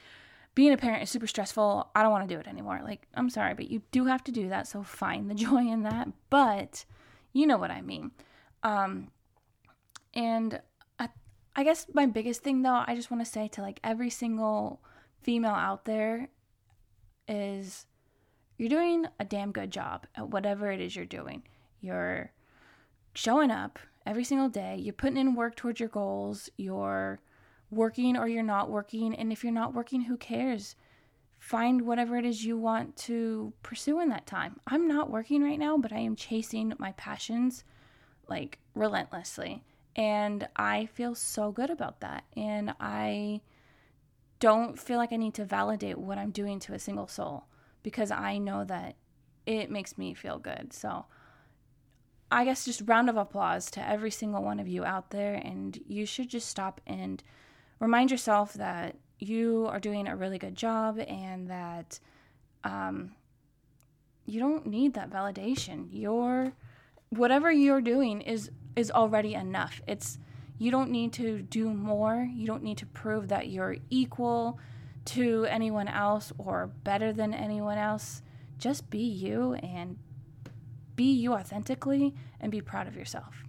being 0.55 0.73
a 0.73 0.77
parent 0.77 1.03
is 1.03 1.11
super 1.11 1.27
stressful. 1.27 1.91
I 1.95 2.03
don't 2.03 2.13
want 2.13 2.29
to 2.29 2.35
do 2.35 2.41
it 2.41 2.47
anymore. 2.47 2.81
Like, 2.85 3.07
I'm 3.15 3.31
sorry, 3.31 3.55
but 3.55 3.71
you 3.71 3.83
do 3.91 4.05
have 4.07 4.23
to 4.25 4.33
do 4.33 4.49
that. 4.49 4.69
So 4.69 4.83
find 4.83 5.31
the 5.31 5.35
joy 5.47 5.67
in 5.67 5.83
that. 5.83 6.09
But 6.31 6.85
you 7.33 7.47
know 7.47 7.59
what 7.59 7.71
I 7.71 7.81
mean. 7.81 8.13
Um, 8.63 9.09
and 10.15 10.61
I, 10.99 11.09
I 11.57 11.65
guess 11.65 11.87
my 11.93 12.07
biggest 12.07 12.43
thing 12.43 12.63
though, 12.63 12.85
I 12.87 12.95
just 12.95 13.11
want 13.11 13.25
to 13.25 13.31
say 13.31 13.49
to 13.49 13.63
like 13.63 13.81
every 13.83 14.11
single 14.11 14.81
female 15.23 15.53
out 15.53 15.85
there 15.85 16.29
is 17.27 17.87
you're 18.59 18.69
doing 18.69 19.07
a 19.19 19.25
damn 19.25 19.53
good 19.53 19.71
job 19.71 20.07
at 20.15 20.29
whatever 20.29 20.71
it 20.71 20.81
is 20.81 20.95
you're 20.95 21.05
doing. 21.05 21.43
You're 21.81 22.31
showing 23.15 23.51
up 23.51 23.79
every 24.07 24.25
single 24.25 24.49
day, 24.49 24.77
you're 24.77 24.93
putting 24.93 25.17
in 25.17 25.35
work 25.35 25.57
towards 25.57 25.81
your 25.81 25.89
goals, 25.89 26.51
you're 26.57 27.21
working 27.71 28.17
or 28.17 28.29
you're 28.29 28.43
not 28.43 28.71
working. 28.71 29.15
And 29.15 29.33
if 29.33 29.43
you're 29.43 29.53
not 29.53 29.75
working, 29.75 30.03
who 30.03 30.17
cares? 30.17 30.77
Find 31.39 31.83
whatever 31.83 32.17
it 32.17 32.25
is 32.25 32.45
you 32.45 32.57
want 32.57 32.97
to 32.99 33.53
pursue 33.63 34.01
in 34.01 34.09
that 34.11 34.27
time. 34.27 34.61
I'm 34.67 34.87
not 34.87 35.11
working 35.11 35.43
right 35.43 35.59
now, 35.59 35.77
but 35.77 35.93
I 35.93 35.99
am 35.99 36.15
chasing 36.15 36.73
my 36.79 36.93
passions 36.93 37.65
like 38.29 38.59
relentlessly. 38.75 39.65
And 39.97 40.49
I 40.55 40.87
feel 40.87 41.15
so 41.15 41.51
good 41.51 41.71
about 41.71 42.01
that. 42.01 42.25
And 42.37 42.75
I 42.79 43.41
don't 44.39 44.79
feel 44.79 44.99
like 44.99 45.13
I 45.13 45.17
need 45.17 45.35
to 45.35 45.45
validate 45.45 45.99
what 45.99 46.19
I'm 46.19 46.31
doing 46.31 46.61
to 46.61 46.75
a 46.75 46.79
single 46.79 47.09
soul 47.09 47.45
because 47.83 48.11
I 48.11 48.39
know 48.39 48.65
that 48.65 48.97
it 49.47 49.71
makes 49.71 49.99
me 49.99 50.15
feel 50.15 50.39
good. 50.39 50.73
So, 50.73 51.07
I 52.33 52.47
guess 52.47 52.65
just 52.65 52.83
round 52.87 53.11
of 53.11 53.19
applause 53.19 53.71
to 53.73 53.87
every 53.87 54.11
single 54.11 54.43
one 54.43 54.59
of 54.59 54.67
you 54.67 54.85
out 54.85 55.11
there. 55.11 55.35
And 55.35 55.79
you 55.87 56.07
should 56.07 56.31
just 56.31 56.49
stop 56.49 56.81
and 56.87 57.23
remind 57.79 58.11
yourself 58.11 58.55
that 58.55 58.97
you 59.19 59.67
are 59.71 59.79
doing 59.79 60.09
a 60.09 60.17
really 60.17 60.39
good 60.39 60.57
job 60.57 60.99
and 60.99 61.49
that 61.51 62.01
um, 62.65 63.13
you 64.25 64.41
don't 64.41 64.67
need 64.67 64.95
that 64.95 65.11
validation. 65.11 65.89
Your 65.93 66.55
whatever 67.11 67.53
you're 67.53 67.83
doing 67.83 68.23
is 68.23 68.51
is 68.77 68.91
already 68.91 69.35
enough. 69.35 69.83
It's 69.87 70.19
you 70.59 70.71
don't 70.71 70.91
need 70.91 71.13
to 71.15 71.43
do 71.43 71.69
more. 71.69 72.27
You 72.33 72.47
don't 72.47 72.63
need 72.63 72.79
to 72.79 72.87
prove 72.87 73.29
that 73.29 73.49
you're 73.49 73.77
equal 73.91 74.59
to 75.05 75.45
anyone 75.51 75.89
else 75.89 76.33
or 76.39 76.71
better 76.85 77.13
than 77.13 77.35
anyone 77.35 77.77
else. 77.77 78.23
Just 78.59 78.89
be 78.89 79.01
you 79.01 79.55
and 79.55 79.99
be 80.97 81.13
you 81.13 81.33
authentically 81.33 82.15
and 82.41 82.51
be 82.51 82.61
proud 82.61 82.87
of 82.87 82.97
yourself. 82.97 83.45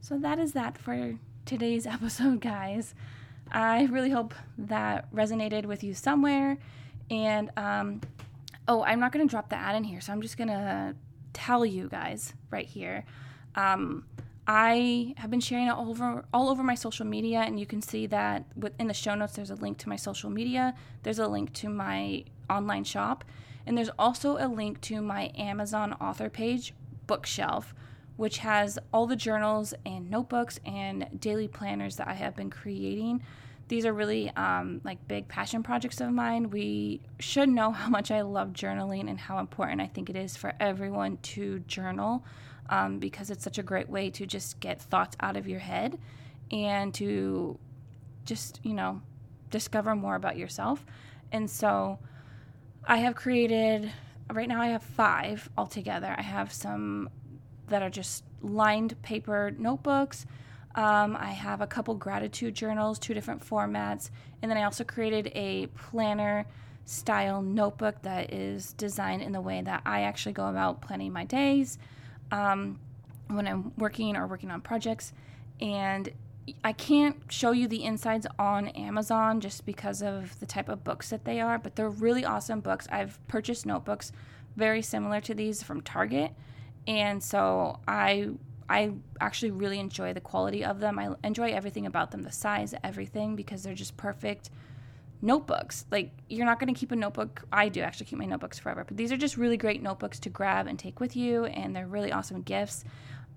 So 0.00 0.18
that 0.18 0.38
is 0.38 0.52
that 0.52 0.78
for 0.78 1.18
today's 1.44 1.86
episode, 1.96 2.40
guys. 2.40 2.94
I 3.50 3.84
really 3.84 4.10
hope 4.10 4.34
that 4.58 5.12
resonated 5.12 5.66
with 5.66 5.84
you 5.84 5.94
somewhere. 5.94 6.58
And 7.10 7.50
um, 7.56 8.00
oh, 8.66 8.82
I'm 8.82 9.00
not 9.00 9.12
going 9.12 9.26
to 9.26 9.30
drop 9.30 9.50
the 9.50 9.56
ad 9.56 9.76
in 9.76 9.84
here, 9.84 10.00
so 10.00 10.12
I'm 10.12 10.22
just 10.22 10.36
going 10.36 10.48
to 10.48 10.94
tell 11.32 11.64
you 11.64 11.88
guys 11.88 12.32
right 12.50 12.66
here. 12.66 13.04
Um, 13.54 14.06
I 14.46 15.14
have 15.18 15.30
been 15.30 15.40
sharing 15.40 15.68
it 15.68 15.70
all 15.70 15.90
over 15.90 16.24
all 16.32 16.48
over 16.48 16.62
my 16.62 16.74
social 16.74 17.06
media, 17.06 17.40
and 17.40 17.60
you 17.60 17.66
can 17.66 17.80
see 17.80 18.06
that 18.08 18.44
in 18.78 18.88
the 18.88 18.94
show 18.94 19.14
notes. 19.14 19.34
There's 19.34 19.50
a 19.50 19.54
link 19.54 19.78
to 19.78 19.88
my 19.88 19.96
social 19.96 20.30
media. 20.30 20.74
There's 21.02 21.20
a 21.20 21.28
link 21.28 21.52
to 21.54 21.68
my 21.68 22.24
online 22.50 22.84
shop, 22.84 23.24
and 23.66 23.78
there's 23.78 23.90
also 23.98 24.38
a 24.38 24.48
link 24.48 24.80
to 24.82 25.00
my 25.00 25.30
Amazon 25.36 25.92
author 26.00 26.28
page 26.28 26.74
bookshelf, 27.12 27.74
which 28.16 28.38
has 28.38 28.78
all 28.90 29.06
the 29.06 29.16
journals 29.16 29.74
and 29.84 30.10
notebooks 30.10 30.58
and 30.64 31.06
daily 31.20 31.46
planners 31.46 31.96
that 31.96 32.08
I 32.08 32.14
have 32.14 32.34
been 32.34 32.48
creating. 32.48 33.22
These 33.68 33.84
are 33.84 33.92
really 33.92 34.30
um, 34.30 34.80
like 34.82 35.06
big 35.08 35.28
passion 35.28 35.62
projects 35.62 36.00
of 36.00 36.10
mine. 36.10 36.48
We 36.48 37.02
should 37.20 37.50
know 37.50 37.70
how 37.70 37.90
much 37.90 38.10
I 38.10 38.22
love 38.22 38.54
journaling 38.54 39.10
and 39.10 39.20
how 39.20 39.40
important 39.40 39.82
I 39.82 39.88
think 39.88 40.08
it 40.08 40.16
is 40.16 40.38
for 40.38 40.54
everyone 40.58 41.18
to 41.34 41.58
journal 41.60 42.24
um, 42.70 42.98
because 42.98 43.28
it's 43.28 43.44
such 43.44 43.58
a 43.58 43.62
great 43.62 43.90
way 43.90 44.08
to 44.08 44.24
just 44.24 44.58
get 44.58 44.80
thoughts 44.80 45.14
out 45.20 45.36
of 45.36 45.46
your 45.46 45.60
head 45.60 45.98
and 46.50 46.94
to 46.94 47.58
just, 48.24 48.58
you 48.62 48.72
know, 48.72 49.02
discover 49.50 49.94
more 49.94 50.14
about 50.14 50.38
yourself. 50.38 50.86
And 51.30 51.50
so 51.50 51.98
I 52.86 52.96
have 52.96 53.16
created 53.16 53.92
right 54.34 54.48
now 54.48 54.60
I 54.60 54.68
have 54.68 54.82
five 54.82 55.48
altogether. 55.56 56.14
I 56.16 56.22
have 56.22 56.52
some 56.52 57.10
that 57.68 57.82
are 57.82 57.90
just 57.90 58.24
lined 58.42 59.00
paper 59.02 59.52
notebooks. 59.56 60.26
Um, 60.74 61.16
I 61.16 61.32
have 61.32 61.60
a 61.60 61.66
couple 61.66 61.94
gratitude 61.94 62.54
journals, 62.54 62.98
two 62.98 63.14
different 63.14 63.46
formats, 63.46 64.10
and 64.40 64.50
then 64.50 64.58
I 64.58 64.64
also 64.64 64.84
created 64.84 65.30
a 65.34 65.66
planner 65.68 66.46
style 66.84 67.42
notebook 67.42 68.02
that 68.02 68.32
is 68.32 68.72
designed 68.72 69.22
in 69.22 69.32
the 69.32 69.40
way 69.40 69.62
that 69.62 69.82
I 69.84 70.02
actually 70.02 70.32
go 70.32 70.48
about 70.48 70.80
planning 70.80 71.12
my 71.12 71.24
days 71.24 71.78
um, 72.30 72.80
when 73.28 73.46
I'm 73.46 73.72
working 73.76 74.16
or 74.16 74.26
working 74.26 74.50
on 74.50 74.60
projects. 74.60 75.12
And 75.60 76.10
I 76.64 76.72
can't 76.72 77.16
show 77.28 77.52
you 77.52 77.68
the 77.68 77.84
insides 77.84 78.26
on 78.38 78.68
Amazon 78.68 79.40
just 79.40 79.64
because 79.64 80.02
of 80.02 80.38
the 80.40 80.46
type 80.46 80.68
of 80.68 80.82
books 80.82 81.10
that 81.10 81.24
they 81.24 81.40
are, 81.40 81.58
but 81.58 81.76
they're 81.76 81.90
really 81.90 82.24
awesome 82.24 82.60
books. 82.60 82.88
I've 82.90 83.18
purchased 83.28 83.64
notebooks 83.64 84.10
very 84.56 84.82
similar 84.82 85.20
to 85.22 85.34
these 85.34 85.62
from 85.62 85.80
Target, 85.82 86.32
and 86.86 87.22
so 87.22 87.78
I 87.86 88.30
I 88.68 88.92
actually 89.20 89.50
really 89.50 89.78
enjoy 89.78 90.12
the 90.12 90.20
quality 90.20 90.64
of 90.64 90.80
them. 90.80 90.98
I 90.98 91.14
enjoy 91.22 91.52
everything 91.52 91.86
about 91.86 92.10
them, 92.10 92.22
the 92.22 92.32
size, 92.32 92.74
everything 92.82 93.36
because 93.36 93.62
they're 93.62 93.74
just 93.74 93.96
perfect 93.96 94.50
notebooks. 95.20 95.84
Like 95.90 96.10
you're 96.28 96.46
not 96.46 96.58
going 96.58 96.72
to 96.72 96.78
keep 96.78 96.90
a 96.90 96.96
notebook. 96.96 97.44
I 97.52 97.68
do 97.68 97.82
actually 97.82 98.06
keep 98.06 98.18
my 98.18 98.26
notebooks 98.26 98.58
forever, 98.58 98.84
but 98.84 98.96
these 98.96 99.12
are 99.12 99.16
just 99.16 99.36
really 99.36 99.56
great 99.56 99.82
notebooks 99.82 100.18
to 100.20 100.30
grab 100.30 100.66
and 100.66 100.76
take 100.78 100.98
with 100.98 101.14
you, 101.14 101.44
and 101.44 101.74
they're 101.74 101.86
really 101.86 102.10
awesome 102.10 102.42
gifts. 102.42 102.84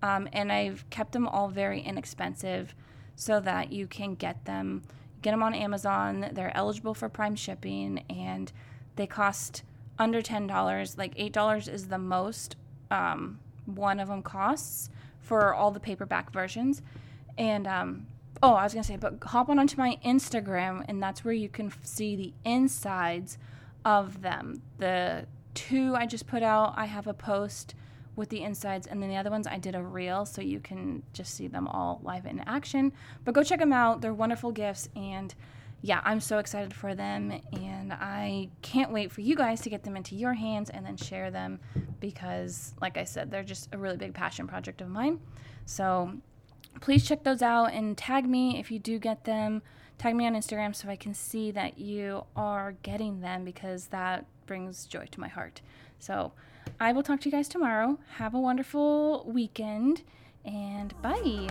Um, 0.02 0.28
and 0.34 0.52
I've 0.52 0.90
kept 0.90 1.14
them 1.14 1.28
all 1.28 1.50
very 1.50 1.82
inexpensive 1.82 2.76
so 3.16 3.40
that 3.40 3.72
you 3.72 3.88
can 3.88 4.16
get 4.16 4.46
them 4.46 4.84
get 5.22 5.32
them 5.32 5.42
on 5.44 5.56
Amazon. 5.56 6.30
They're 6.34 6.56
eligible 6.56 6.94
for 6.94 7.10
prime 7.10 7.36
shipping 7.36 8.04
and 8.10 8.52
they 8.96 9.08
cost 9.08 9.64
under 9.98 10.22
$10. 10.22 10.98
Like 10.98 11.16
$8 11.16 11.74
is 11.74 11.88
the 11.88 11.98
most 11.98 12.56
um, 12.92 13.40
one 13.66 14.00
of 14.00 14.08
them 14.08 14.22
costs 14.22 14.90
for 15.20 15.54
all 15.54 15.72
the 15.72 15.80
paperback 15.80 16.32
versions. 16.32 16.84
And 17.38 17.66
um, 17.68 18.08
oh, 18.42 18.54
I 18.54 18.64
was 18.64 18.74
gonna 18.74 18.84
say, 18.84 18.98
but 18.98 19.18
hop 19.24 19.50
on 19.50 19.60
onto 19.60 19.78
my 19.78 19.98
Instagram, 20.06 20.86
and 20.88 21.02
that's 21.02 21.26
where 21.26 21.34
you 21.34 21.50
can 21.50 21.74
see 21.84 22.16
the 22.16 22.34
insides 22.44 23.38
of 23.84 24.22
them. 24.22 24.62
The 24.78 25.26
two 25.54 25.96
I 25.96 26.06
just 26.06 26.28
put 26.28 26.44
out, 26.44 26.74
I 26.78 26.86
have 26.86 27.08
a 27.08 27.14
post 27.14 27.76
with 28.16 28.30
the 28.30 28.42
insides, 28.42 28.88
and 28.88 29.02
then 29.02 29.10
the 29.10 29.18
other 29.18 29.30
ones 29.30 29.48
I 29.48 29.58
did 29.58 29.76
a 29.76 29.84
reel, 29.84 30.26
so 30.26 30.42
you 30.42 30.60
can 30.60 31.04
just 31.14 31.34
see 31.34 31.48
them 31.48 31.68
all 31.68 32.00
live 32.04 32.26
in 32.26 32.40
action. 32.42 32.94
But 33.24 33.34
go 33.34 33.44
check 33.44 33.60
them 33.60 33.74
out; 33.74 34.02
they're 34.02 34.14
wonderful 34.14 34.52
gifts, 34.52 34.90
and 34.96 35.34
yeah, 35.82 36.02
I'm 36.04 36.20
so 36.20 36.40
excited 36.40 36.74
for 36.74 36.96
them, 36.96 37.32
and 37.54 37.94
I 37.94 38.50
can't 38.62 38.92
wait 38.92 39.12
for 39.12 39.22
you 39.22 39.36
guys 39.36 39.62
to 39.62 39.70
get 39.70 39.84
them 39.84 39.96
into 39.96 40.16
your 40.16 40.34
hands 40.34 40.72
and 40.72 40.84
then 40.84 40.98
share 40.98 41.30
them 41.30 41.60
because, 42.00 42.74
like 42.82 42.98
I 42.98 43.04
said, 43.04 43.30
they're 43.30 43.44
just 43.44 43.70
a 43.72 43.78
really 43.78 43.98
big 43.98 44.14
passion 44.14 44.48
project 44.48 44.82
of 44.82 44.88
mine. 44.88 45.20
So 45.68 46.16
please 46.82 47.08
check 47.08 47.24
those 47.24 47.42
out 47.42 47.68
and 47.68 47.98
tag 47.98 48.28
me 48.28 48.60
if 48.60 48.72
you 48.72 48.80
do 48.80 48.98
get 48.98 49.26
them. 49.26 49.62
Tag 49.98 50.16
me 50.16 50.26
on 50.26 50.34
Instagram 50.34 50.76
so 50.76 50.90
I 50.90 50.96
can 50.96 51.14
see 51.14 51.52
that 51.52 51.78
you 51.78 52.24
are 52.36 52.74
getting 52.84 53.22
them 53.22 53.46
because 53.46 53.88
that 53.88 54.26
brings 54.46 54.86
joy 54.86 55.06
to 55.12 55.20
my 55.20 55.28
heart. 55.28 55.62
So 56.00 56.34
I 56.80 56.92
will 56.92 57.04
talk 57.04 57.22
to 57.22 57.30
you 57.30 57.32
guys 57.32 57.48
tomorrow. 57.48 58.00
Have 58.18 58.34
a 58.34 58.40
wonderful 58.40 59.26
weekend 59.28 60.04
and 60.44 60.94
bye. 61.02 61.48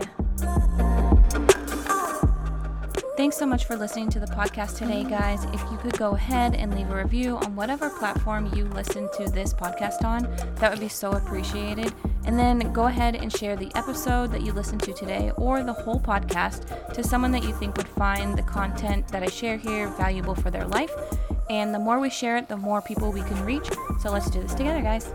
Thanks 3.16 3.36
so 3.36 3.46
much 3.46 3.64
for 3.64 3.76
listening 3.76 4.10
to 4.10 4.20
the 4.20 4.26
podcast 4.26 4.76
today, 4.76 5.04
guys. 5.04 5.44
If 5.44 5.62
you 5.70 5.78
could 5.78 5.96
go 5.96 6.14
ahead 6.14 6.54
and 6.54 6.74
leave 6.74 6.90
a 6.90 6.96
review 6.96 7.36
on 7.38 7.56
whatever 7.56 7.88
platform 7.88 8.52
you 8.54 8.64
listen 8.66 9.08
to 9.16 9.30
this 9.30 9.54
podcast 9.54 10.04
on, 10.04 10.22
that 10.56 10.70
would 10.70 10.80
be 10.80 10.88
so 10.88 11.12
appreciated. 11.12 11.94
And 12.26 12.38
then 12.38 12.72
go 12.72 12.86
ahead 12.86 13.14
and 13.14 13.34
share 13.34 13.56
the 13.56 13.70
episode 13.76 14.30
that 14.32 14.42
you 14.42 14.52
listened 14.52 14.82
to 14.82 14.92
today 14.92 15.30
or 15.36 15.62
the 15.62 15.72
whole 15.72 16.00
podcast 16.00 16.92
to 16.92 17.02
someone 17.02 17.30
that 17.32 17.44
you 17.44 17.54
think 17.54 17.76
would 17.76 17.88
find 17.88 18.36
the 18.36 18.42
content 18.42 19.08
that 19.08 19.22
I 19.22 19.28
share 19.28 19.56
here 19.56 19.88
valuable 19.90 20.34
for 20.34 20.50
their 20.50 20.66
life. 20.66 20.92
And 21.50 21.74
the 21.74 21.78
more 21.78 22.00
we 22.00 22.10
share 22.10 22.36
it, 22.36 22.48
the 22.48 22.56
more 22.56 22.80
people 22.80 23.12
we 23.12 23.22
can 23.22 23.44
reach. 23.44 23.68
So 24.00 24.10
let's 24.10 24.30
do 24.30 24.42
this 24.42 24.54
together, 24.54 24.80
guys. 24.80 25.10